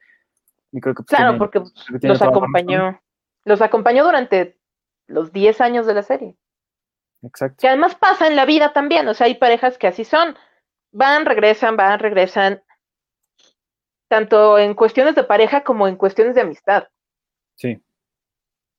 [0.72, 1.62] creo que, pues, claro, porque
[2.02, 3.00] los acompañó,
[3.44, 4.58] los acompañó durante
[5.06, 6.36] los 10 años de la serie.
[7.22, 7.56] Exacto.
[7.60, 10.36] Que además pasa en la vida también, o sea, hay parejas que así son.
[10.92, 12.62] Van, regresan, van, regresan.
[14.08, 16.88] Tanto en cuestiones de pareja como en cuestiones de amistad.
[17.56, 17.82] Sí.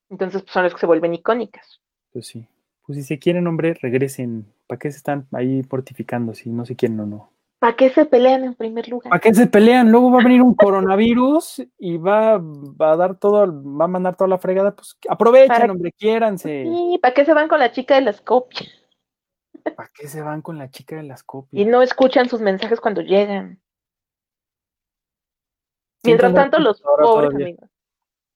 [0.10, 1.82] Entonces pues, son las que se vuelven icónicas.
[2.12, 2.48] Pues sí.
[2.86, 4.52] Pues si se quieren, hombre, regresen.
[4.66, 7.32] ¿Para qué se están ahí fortificando si no se quieren o no?
[7.60, 9.10] ¿Para qué se pelean en primer lugar?
[9.10, 9.92] ¿Para qué se pelean?
[9.92, 13.46] Luego va a venir un coronavirus y va, a dar todo,
[13.78, 14.74] va a mandar toda la fregada.
[14.74, 16.64] Pues aprovechen, hombre, quiéranse.
[16.64, 18.70] Sí, ¿para qué se van con la chica de las copias?
[19.76, 21.62] ¿Para qué se van con la chica de las copias?
[21.62, 23.62] Y no escuchan sus mensajes cuando llegan.
[26.04, 27.70] Mientras tanto, los pobres amigos.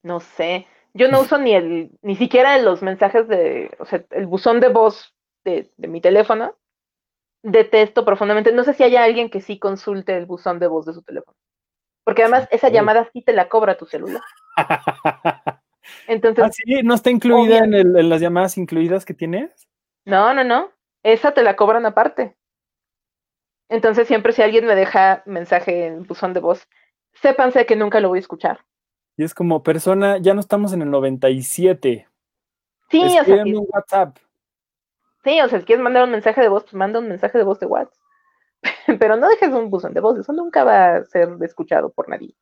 [0.03, 0.67] No sé.
[0.93, 4.67] Yo no uso ni el, ni siquiera los mensajes de, o sea, el buzón de
[4.67, 6.55] voz de mi teléfono
[7.43, 8.51] detesto profundamente.
[8.51, 11.37] No sé si haya alguien que sí consulte el buzón de voz de su teléfono.
[12.03, 14.21] Porque además esa llamada sí te la cobra tu celular.
[16.07, 16.43] Entonces.
[16.43, 16.81] ¿Ah, sí?
[16.83, 19.67] ¿No está incluida en, las llamadas incluidas que tienes?
[20.05, 20.71] No, no, no.
[21.03, 22.35] Esa te la cobran aparte.
[23.69, 26.67] Entonces, siempre si alguien me deja mensaje en buzón de voz,
[27.13, 28.65] sépanse que nunca lo voy a escuchar.
[29.17, 32.07] Y es como persona, ya no estamos en el 97.
[32.89, 33.43] Sí, o sea.
[33.43, 34.17] un WhatsApp.
[35.23, 37.43] Sí, o sea, si quieres mandar un mensaje de voz, pues manda un mensaje de
[37.43, 37.97] voz de WhatsApp.
[38.99, 42.35] Pero no dejes un buzón de voz, eso nunca va a ser escuchado por nadie.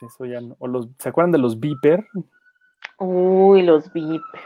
[0.00, 0.56] Eso ya no.
[0.58, 2.06] O los, ¿Se acuerdan de los beeper?
[2.98, 4.40] Uy, los beeper.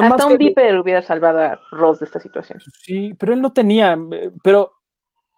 [0.00, 2.60] Hasta un beeper hubiera salvado a Ross de esta situación.
[2.80, 3.96] Sí, pero él no tenía,
[4.42, 4.72] pero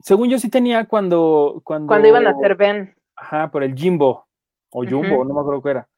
[0.00, 1.60] según yo sí tenía cuando...
[1.64, 2.94] Cuando, cuando iban a hacer Ben.
[3.16, 4.26] Ajá, por el Jimbo.
[4.70, 5.88] O Jumbo, no me acuerdo qué era.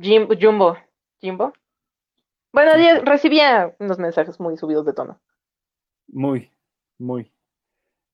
[0.00, 0.76] Jimbo, Jumbo.
[1.20, 1.52] ¿Jimbo?
[2.56, 2.72] Bueno,
[3.04, 5.20] recibía unos mensajes muy subidos de tono.
[6.08, 6.50] Muy,
[6.98, 7.30] muy.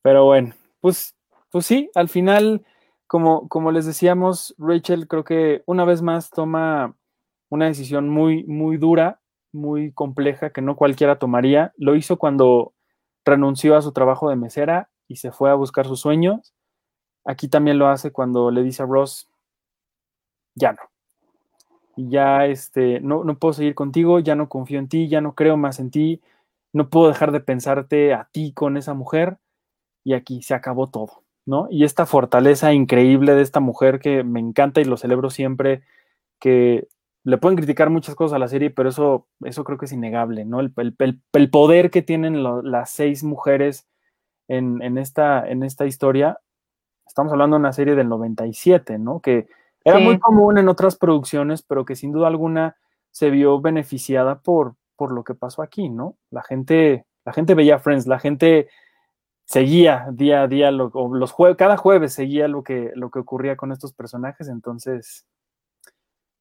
[0.02, 1.14] Pero bueno, pues,
[1.52, 2.66] pues sí, al final,
[3.06, 6.96] como, como les decíamos, Rachel creo que una vez más toma
[7.50, 9.20] una decisión muy, muy dura,
[9.52, 11.72] muy compleja, que no cualquiera tomaría.
[11.76, 12.74] Lo hizo cuando
[13.24, 16.52] renunció a su trabajo de mesera y se fue a buscar sus sueños.
[17.24, 19.30] Aquí también lo hace cuando le dice a Ross,
[20.56, 20.91] ya no
[21.96, 25.56] ya este, no, no puedo seguir contigo, ya no confío en ti, ya no creo
[25.56, 26.20] más en ti,
[26.72, 29.38] no puedo dejar de pensarte a ti con esa mujer
[30.04, 31.68] y aquí se acabó todo, ¿no?
[31.70, 35.82] Y esta fortaleza increíble de esta mujer que me encanta y lo celebro siempre,
[36.40, 36.88] que
[37.24, 40.44] le pueden criticar muchas cosas a la serie, pero eso, eso creo que es innegable,
[40.44, 40.60] ¿no?
[40.60, 40.72] El,
[41.32, 43.86] el, poder que tienen las seis mujeres
[44.48, 46.40] en, en, esta, en esta historia,
[47.06, 49.20] estamos hablando de una serie del 97, ¿no?
[49.20, 49.46] Que
[49.84, 52.76] era muy común en otras producciones, pero que sin duda alguna
[53.10, 56.16] se vio beneficiada por, por lo que pasó aquí, ¿no?
[56.30, 58.68] La gente, la gente veía Friends, la gente
[59.44, 63.92] seguía día a día, los cada jueves seguía lo que, lo que ocurría con estos
[63.92, 65.26] personajes, entonces,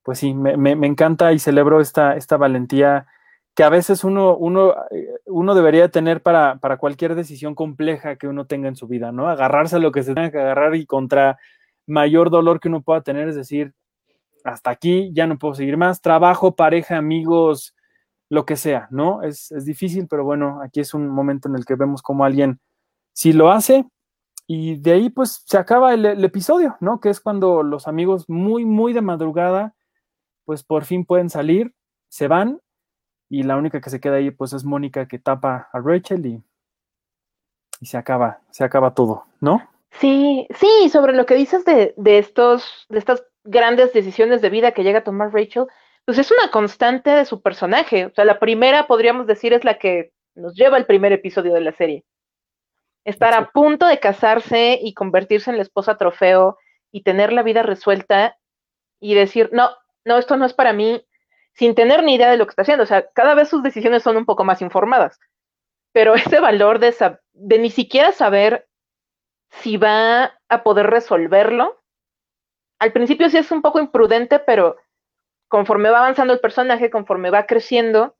[0.03, 3.07] pues sí, me, encanta y celebro esta, esta valentía
[3.53, 8.27] que a veces uno, uno, eh, uno debería tener para, para cualquier decisión compleja que
[8.27, 9.27] uno tenga en su vida, ¿no?
[9.27, 11.37] Agarrarse a lo que se tenga que agarrar y contra
[11.87, 13.73] mayor dolor que uno pueda tener es decir,
[14.43, 17.75] hasta aquí, ya no puedo seguir más, trabajo, pareja, amigos,
[18.29, 19.23] lo que sea, ¿no?
[19.23, 22.59] Es, difícil, pero bueno, aquí es un momento en el que vemos como alguien
[23.13, 23.85] si lo hace
[24.47, 26.99] y de ahí pues se acaba el, episodio, ¿no?
[27.01, 29.75] Que es cuando los amigos muy, muy de madrugada,
[30.45, 31.73] pues por fin pueden salir,
[32.07, 32.61] se van
[33.29, 36.43] y la única que se queda ahí pues es Mónica que tapa a Rachel y,
[37.81, 39.70] y se acaba, se acaba todo, ¿no?
[39.91, 44.71] Sí, sí, sobre lo que dices de, de estos, de estas grandes decisiones de vida
[44.71, 45.65] que llega a tomar Rachel,
[46.05, 48.05] pues es una constante de su personaje.
[48.05, 51.61] O sea, la primera, podríamos decir, es la que nos lleva al primer episodio de
[51.61, 52.03] la serie.
[53.03, 56.57] Estar a punto de casarse y convertirse en la esposa trofeo
[56.91, 58.37] y tener la vida resuelta
[58.99, 59.69] y decir, no,
[60.05, 61.05] no, esto no es para mí,
[61.53, 62.83] sin tener ni idea de lo que está haciendo.
[62.83, 65.19] O sea, cada vez sus decisiones son un poco más informadas.
[65.91, 66.93] Pero ese valor de,
[67.33, 68.67] de ni siquiera saber
[69.51, 71.79] si va a poder resolverlo,
[72.79, 74.77] al principio sí es un poco imprudente, pero
[75.47, 78.15] conforme va avanzando el personaje, conforme va creciendo,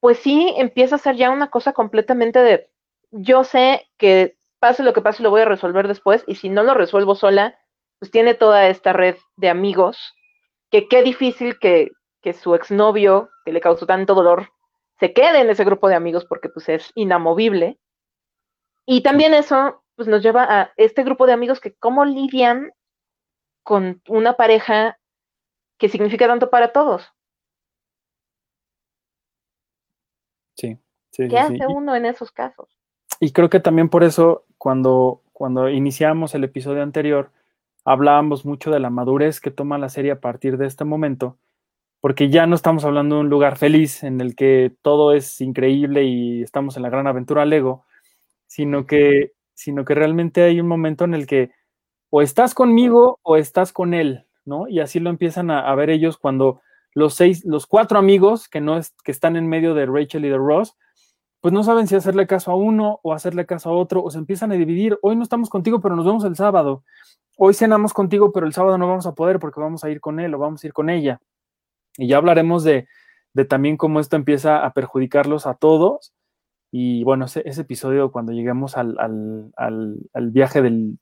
[0.00, 2.70] pues sí empieza a ser ya una cosa completamente de,
[3.10, 6.62] yo sé que pase lo que pase lo voy a resolver después y si no
[6.62, 7.58] lo resuelvo sola,
[7.98, 10.14] pues tiene toda esta red de amigos,
[10.70, 11.90] que qué difícil que,
[12.22, 14.50] que su exnovio, que le causó tanto dolor,
[14.98, 17.78] se quede en ese grupo de amigos porque pues es inamovible.
[18.86, 22.70] Y también eso pues nos lleva a este grupo de amigos que cómo lidian
[23.64, 24.96] con una pareja
[25.76, 27.12] que significa tanto para todos.
[30.54, 30.78] Sí,
[31.10, 31.26] sí.
[31.26, 32.68] ¿Qué hace uno en esos casos?
[33.18, 37.32] Y creo que también por eso, cuando, cuando iniciamos el episodio anterior,
[37.84, 41.38] hablábamos mucho de la madurez que toma la serie a partir de este momento,
[42.00, 46.04] porque ya no estamos hablando de un lugar feliz en el que todo es increíble
[46.04, 47.84] y estamos en la gran aventura Lego,
[48.46, 51.50] sino que, sino que realmente hay un momento en el que
[52.10, 54.68] o estás conmigo o estás con él, ¿no?
[54.68, 56.60] Y así lo empiezan a, ver ellos cuando
[56.94, 60.28] los seis, los cuatro amigos que no es, que están en medio de Rachel y
[60.28, 60.76] de Ross,
[61.40, 64.18] pues no saben si hacerle caso a uno o hacerle caso a otro, o se
[64.18, 64.96] empiezan a dividir.
[65.02, 66.84] Hoy no estamos contigo, pero nos vemos el sábado.
[67.36, 70.20] Hoy cenamos contigo, pero el sábado no vamos a poder porque vamos a ir con
[70.20, 71.20] él o vamos a ir con ella.
[71.96, 72.86] Y ya hablaremos de,
[73.32, 76.12] de también cómo esto empieza a perjudicarlos a todos.
[76.70, 80.98] Y bueno, ese, ese episodio, cuando lleguemos al, al, al, al viaje del,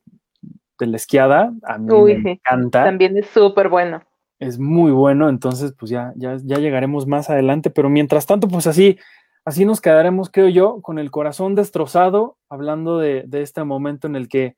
[0.78, 2.28] de la esquiada, a mí Uy, me sí.
[2.40, 2.84] encanta.
[2.84, 4.02] También es súper bueno.
[4.38, 8.66] Es muy bueno, entonces pues ya, ya, ya llegaremos más adelante, pero mientras tanto, pues
[8.66, 8.98] así,
[9.46, 14.14] así nos quedaremos, creo yo, con el corazón destrozado, hablando de, de este momento en
[14.14, 14.54] el que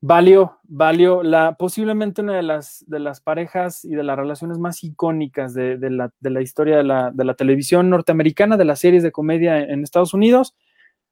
[0.00, 4.82] valió, valió la, posiblemente una de las, de las parejas y de las relaciones más
[4.82, 8.80] icónicas de, de, la, de la, historia de la, de la, televisión norteamericana, de las
[8.80, 10.56] series de comedia en, Estados Unidos,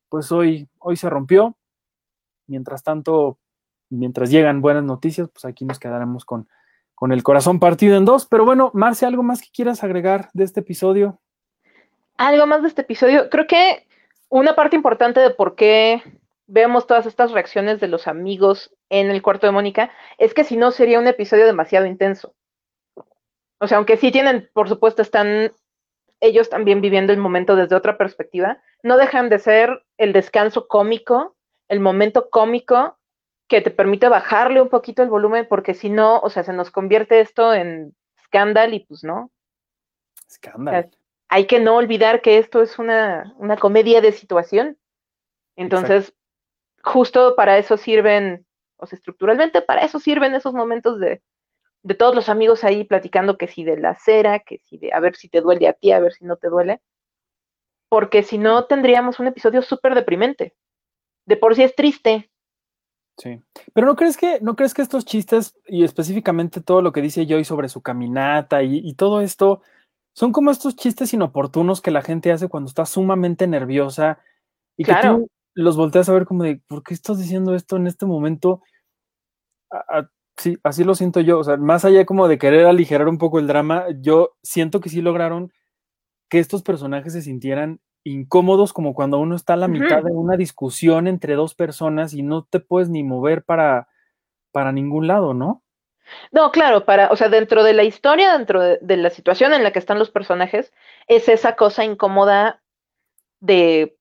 [0.09, 1.57] pues hoy, hoy se rompió.
[2.47, 3.39] Mientras tanto,
[3.91, 6.49] mientras llegan buenas noticias, pues aquí nos quedaremos con,
[6.95, 8.27] con el corazón partido en dos.
[8.27, 11.21] Pero bueno, Marcia, ¿algo más que quieras agregar de este episodio?
[12.17, 13.29] Algo más de este episodio.
[13.29, 13.87] Creo que
[14.31, 16.03] una parte importante de por qué
[16.47, 20.57] vemos todas estas reacciones de los amigos en el cuarto de Mónica es que si
[20.57, 22.35] no sería un episodio demasiado intenso.
[23.61, 25.53] O sea, aunque sí tienen, por supuesto, están
[26.21, 31.37] ellos también viviendo el momento desde otra perspectiva, no dejan de ser el descanso cómico,
[31.69, 32.99] el momento cómico
[33.49, 36.71] que te permite bajarle un poquito el volumen, porque si no, o sea, se nos
[36.71, 39.31] convierte esto en escándalo y pues no.
[40.29, 40.79] Escándalo.
[40.79, 40.91] O sea,
[41.29, 44.79] hay que no olvidar que esto es una, una comedia de situación.
[45.57, 46.91] Entonces, Exacto.
[46.91, 48.47] justo para eso sirven,
[48.79, 51.23] o sea, estructuralmente para eso sirven esos momentos de,
[51.83, 55.01] de todos los amigos ahí platicando que si de la cera, que si de a
[55.01, 56.81] ver si te duele a ti, a ver si no te duele.
[57.89, 60.55] Porque si no, tendríamos un episodio súper deprimente.
[61.27, 62.31] De por sí es triste,
[63.19, 63.43] Sí.
[63.75, 67.27] Pero no crees que, no crees que estos chistes, y específicamente todo lo que dice
[67.27, 69.61] Joy sobre su caminata y, y, todo esto,
[70.15, 74.21] son como estos chistes inoportunos que la gente hace cuando está sumamente nerviosa
[74.77, 75.01] y claro.
[75.01, 78.07] que tú los volteas a ver como de, ¿por qué estás diciendo esto en este
[78.07, 78.63] momento?
[79.71, 81.41] A, a, sí, así lo siento yo.
[81.41, 84.89] O sea, más allá como de querer aligerar un poco el drama, yo siento que
[84.89, 85.53] sí lograron
[86.29, 89.81] que estos personajes se sintieran incómodos como cuando uno está a la uh -huh.
[89.81, 93.89] mitad de una discusión entre dos personas y no te puedes ni mover para,
[94.53, 95.65] para ningún lado, ¿no?
[96.31, 99.65] No, claro, para, o sea, dentro de la historia, dentro de, de, la situación en
[99.65, 100.73] la que están los personajes,
[101.09, 102.63] es esa cosa incómoda
[103.41, 103.98] de,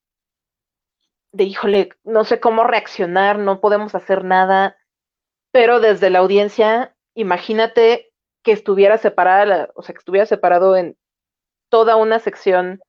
[1.37, 4.75] de, híjole, no sé cómo reaccionar, no podemos hacer nada,
[5.51, 8.11] pero desde la audiencia, imagínate
[8.43, 10.97] que estuviera separada, o sea, que estuviera separado en
[11.69, 12.81] toda una sección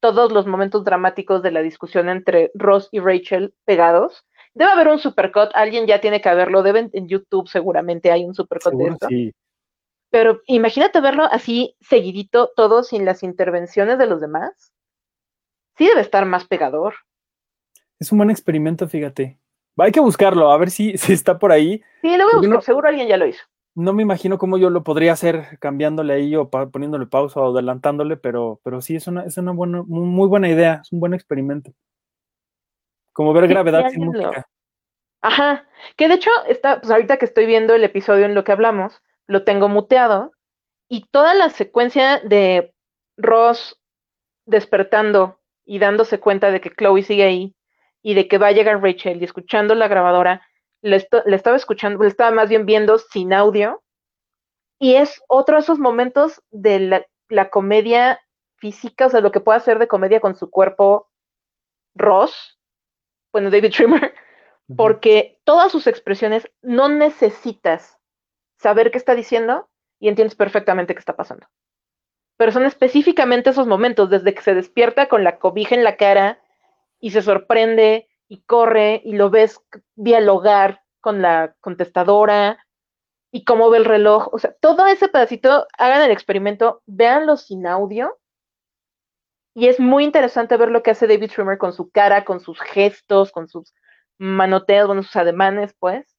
[0.00, 4.24] todos los momentos dramáticos de la discusión entre Ross y Rachel pegados.
[4.54, 8.34] Debe haber un supercut, alguien ya tiene que haberlo, deben en YouTube seguramente hay un
[8.34, 9.06] supercut de esto.
[9.08, 9.34] Sí.
[10.10, 14.72] Pero imagínate verlo así seguidito, todo sin las intervenciones de los demás.
[15.76, 16.94] Sí debe estar más pegador.
[18.00, 19.38] Es un buen experimento, fíjate.
[19.76, 21.82] Hay que buscarlo, a ver si, si está por ahí.
[22.00, 23.44] Sí, lo voy a buscar, no, seguro alguien ya lo hizo.
[23.74, 28.16] no me imagino cómo yo lo podría hacer cambiándole ahí o poniéndole pausa o adelantándole,
[28.16, 31.72] pero, pero sí, es una, es una buena, muy buena idea, es un buen experimento.
[33.12, 34.46] Como ver gravedad sin música.
[35.22, 38.52] Ajá, que de hecho, está, pues ahorita que estoy viendo el episodio en lo que
[38.52, 40.32] hablamos, lo tengo muteado
[40.88, 42.72] y toda la secuencia de
[43.18, 43.78] Ross
[44.46, 47.54] despertando y dándose cuenta de que Chloe sigue ahí
[48.02, 50.42] y de que va a llegar Rachel y escuchando la grabadora,
[50.82, 53.82] le, estaba escuchando, le estaba más bien viendo sin audio
[54.78, 58.20] y es otro de esos momentos de la, comedia
[58.56, 61.10] física, o sea, lo que puede hacer de comedia con su cuerpo
[61.94, 62.58] Ross,
[63.32, 64.14] bueno, David Trimmer,
[64.76, 67.98] porque todas sus expresiones no necesitas
[68.58, 71.46] saber qué está diciendo y entiendes perfectamente qué está pasando.
[72.36, 76.42] Pero son específicamente esos momentos, desde que se despierta con la cobija en la cara
[77.00, 79.60] y se sorprende y corre y lo ves
[79.96, 82.64] dialogar con la contestadora
[83.32, 84.28] y cómo ve el reloj.
[84.32, 88.18] O sea, todo ese pedacito, hagan el experimento, véanlo sin audio.
[89.54, 92.60] Y es muy interesante ver lo que hace David Trimmer con su cara, con sus
[92.60, 93.74] gestos, con sus
[94.18, 96.16] manoteos, con sus ademanes, pues.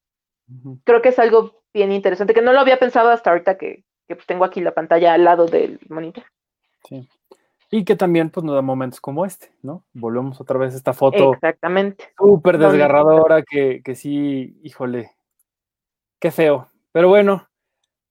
[0.84, 4.26] Creo que es algo bien interesante, que no lo había pensado hasta ahorita que, pues,
[4.26, 6.26] tengo aquí la pantalla al lado del monitor.
[6.84, 7.08] Sí.
[7.72, 9.84] Y que también pues nos da momentos como este, ¿no?
[9.94, 11.34] Volvemos otra vez a esta foto.
[11.34, 12.04] Exactamente.
[12.18, 15.12] Súper desgarradora que, que sí, híjole,
[16.20, 16.70] qué feo.
[16.92, 17.48] Pero bueno,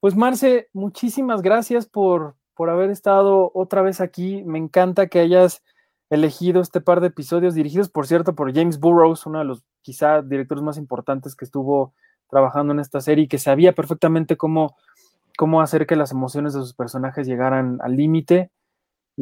[0.01, 4.43] pues Marce, muchísimas gracias por, por haber estado otra vez aquí.
[4.45, 5.63] Me encanta que hayas
[6.09, 10.23] elegido este par de episodios dirigidos, por cierto, por James Burroughs, uno de los quizá
[10.23, 11.95] directores más importantes que estuvo
[12.29, 14.77] trabajando en esta serie y que sabía perfectamente cómo,
[15.37, 18.51] cómo hacer que las emociones de sus personajes llegaran al límite.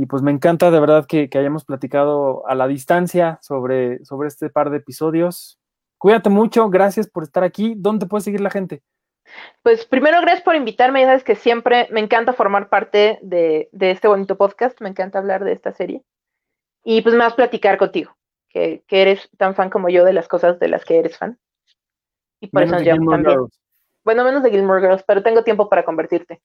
[0.00, 4.48] Y pues me encanta de verdad que, hayamos platicado a la distancia sobre, sobre este
[4.48, 5.58] par de episodios.
[5.98, 7.74] Cuídate mucho, gracias por estar aquí.
[7.76, 8.80] ¿Dónde puede seguir la gente?
[9.64, 11.00] Pues primero, gracias por invitarme.
[11.00, 14.80] Ya sabes que siempre me encanta formar parte de, este bonito podcast.
[14.80, 16.04] Me encanta hablar de esta serie.
[16.84, 18.16] Y pues más platicar contigo,
[18.50, 21.40] que, que, eres tan fan como yo de las cosas de las que eres fan.
[22.40, 23.48] Y por eso nos también.
[24.04, 26.40] Bueno, menos de Gilmore Girls, pero tengo tiempo para convertirte.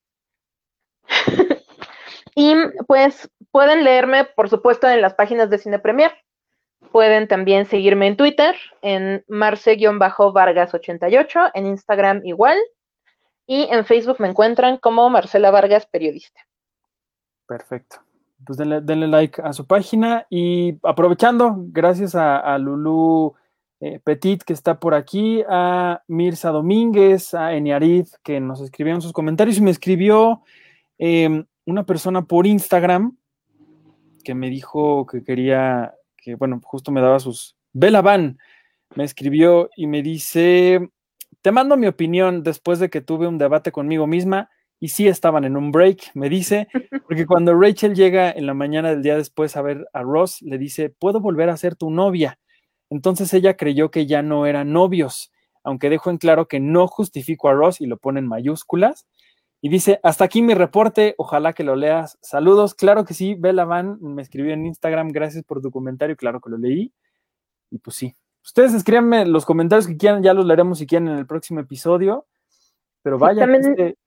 [2.36, 2.56] y
[2.88, 6.12] pues pueden leerme, por supuesto, en las páginas de Cine Premier.
[6.92, 12.58] Pueden también seguirme en Twitter, en marce-vargas88, en Instagram igual,
[13.48, 16.42] y en Facebook me encuentran como Marcela Vargas Periodista.
[17.48, 17.98] Perfecto.
[18.46, 23.34] Pues denle, like a su página y aprovechando, gracias a, a Lulu
[23.86, 29.12] eh, Petit, que está por aquí, a Mirza Domínguez, a Eniarid, que nos escribieron sus
[29.12, 30.42] comentarios y me escribió
[30.98, 33.18] em, una persona por Instagram
[34.24, 37.56] que me dijo que quería, que bueno, justo me daba sus...
[37.74, 38.38] Bela Van
[38.96, 40.90] me escribió y me dice,
[41.42, 44.50] te mando mi opinión después de que tuve un debate conmigo misma
[44.80, 46.68] y sí estaban en un break, me dice,
[47.08, 50.58] porque cuando Rachel llega en la mañana del día después a ver a Ross, le
[50.58, 52.40] dice, puedo volver a ser tu novia.
[52.90, 55.32] Entonces ella creyó que ya no eran novios,
[55.64, 59.08] aunque dejó en claro que no justificó a Ross y lo pone en mayúsculas.
[59.66, 62.18] Y dice, hasta aquí mi reporte, ojalá que lo leas.
[62.22, 66.42] Saludos, claro que sí, Bella Van me escribió en Instagram, gracias por tu comentario, claro
[66.42, 66.94] que lo leí.
[67.72, 71.18] Y pues sí, ustedes escríbanme los comentarios que quieran, ya los leeremos si quieren en
[71.18, 72.26] el próximo episodio.
[73.04, 73.46] Pero vaya.
[73.46, 73.98] Este,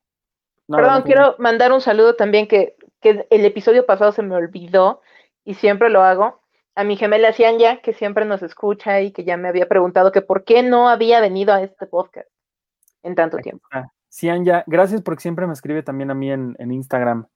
[0.68, 5.00] perdón, quiero mandar un saludo también que, que el episodio pasado se me olvidó
[5.42, 6.42] y siempre lo hago
[6.74, 10.20] a mi gemela Cianya, que siempre nos escucha y que ya me había preguntado que
[10.20, 12.28] por qué no había venido a este podcast
[13.02, 13.66] en tanto tiempo.
[14.16, 17.26] Cianya, gracias porque siempre me escribe también a mí en, Instagram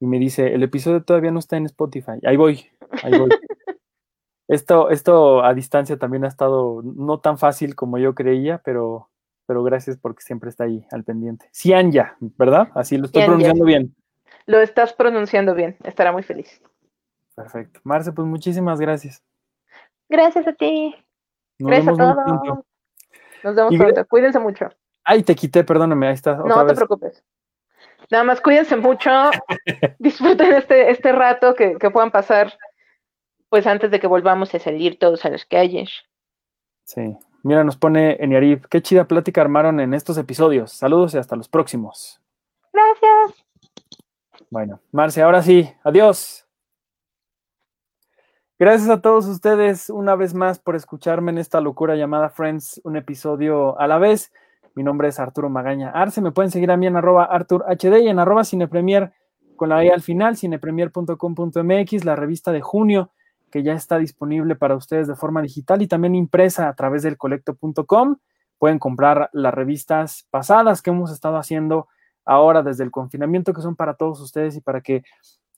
[0.00, 2.18] y me dice, el episodio todavía no está en Spotify.
[2.24, 2.66] Ahí voy,
[3.04, 3.28] ahí voy.
[4.48, 9.10] esto, esto a distancia también ha estado no tan fácil como yo creía, pero,
[9.46, 11.48] pero gracias porque siempre está ahí al pendiente.
[11.52, 12.68] Cianya, ¿verdad?
[12.74, 13.94] Así lo estoy pronunciando bien.
[14.46, 16.60] Lo estás pronunciando bien, estará muy feliz.
[17.36, 17.78] Perfecto.
[17.84, 19.22] Marce, pues muchísimas gracias.
[20.08, 20.96] Gracias a ti.
[21.60, 22.64] gracias a todos.
[23.44, 24.04] Nos vemos pronto.
[24.08, 24.68] Cuídense mucho.
[25.10, 26.34] Ay, te quité, perdóname, ahí está.
[26.34, 27.24] no te preocupes.
[28.10, 29.10] Nada más cuídense mucho.
[29.98, 32.52] Disfruten este, este rato que, que, puedan pasar,
[33.48, 35.90] pues antes de que volvamos a salir todos a las calles.
[36.84, 37.16] Sí.
[37.42, 38.68] Mira, nos pone Eniarib.
[38.68, 40.72] Qué chida plática armaron en estos episodios.
[40.72, 42.20] Saludos y hasta los próximos.
[42.70, 43.46] Gracias.
[44.50, 45.72] Bueno, Marce, ahora sí.
[45.84, 46.46] Adiós.
[48.58, 52.96] Gracias a todos ustedes una vez más por escucharme en esta locura llamada Friends, un
[52.96, 54.32] episodio a la vez.
[54.78, 56.20] Mi nombre es Arturo Magaña Arce.
[56.20, 59.12] Me pueden seguir a mí en arroba ArturHD y en arroba Cinepremier
[59.56, 63.10] con la E al final, cinepremier.com.mx, la revista de junio
[63.50, 67.16] que ya está disponible para ustedes de forma digital y también impresa a través del
[67.16, 68.18] colecto.com.
[68.56, 71.88] pueden comprar las revistas pasadas que hemos estado haciendo
[72.24, 75.02] ahora desde el confinamiento, que son para todos ustedes y para que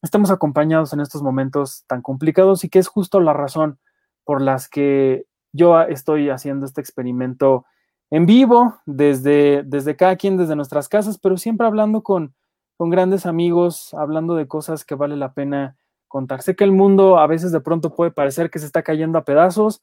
[0.01, 3.79] estemos acompañados en estos momentos tan complicados y que es justo la razón
[4.25, 7.67] por las que yo estoy haciendo este experimento
[8.11, 12.35] en vivo, desde, desde cada quien, desde nuestras casas, pero siempre hablando con,
[12.77, 15.77] con grandes amigos, hablando de cosas que vale la pena
[16.09, 16.43] contar.
[16.43, 19.25] Sé que el mundo a veces de pronto puede parecer que se está cayendo a
[19.25, 19.83] pedazos,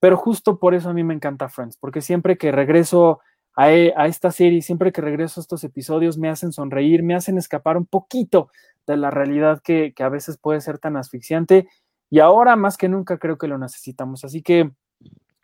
[0.00, 3.20] pero justo por eso a mí me encanta Friends, porque siempre que regreso
[3.54, 7.14] a, e, a, esta serie, siempre que regreso a estos episodios, me hacen sonreír, me
[7.14, 8.50] hacen escapar un poquito
[8.86, 11.68] de la realidad que, que a veces puede ser tan asfixiante.
[12.08, 14.24] Y ahora más que nunca creo que lo necesitamos.
[14.24, 14.70] Así que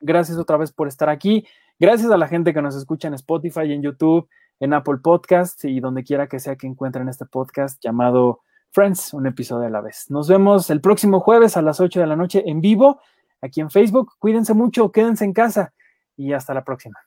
[0.00, 1.46] gracias otra vez por estar aquí.
[1.78, 4.28] Gracias a la gente que nos escucha en Spotify, en YouTube,
[4.60, 9.26] en Apple Podcasts y donde quiera que sea que encuentren este podcast llamado Friends, un
[9.26, 10.06] episodio a la vez.
[10.08, 13.00] Nos vemos el próximo jueves a las 8 de la noche en vivo
[13.40, 14.12] aquí en Facebook.
[14.18, 15.74] Cuídense mucho, quédense en casa
[16.16, 16.98] y hasta la próxima.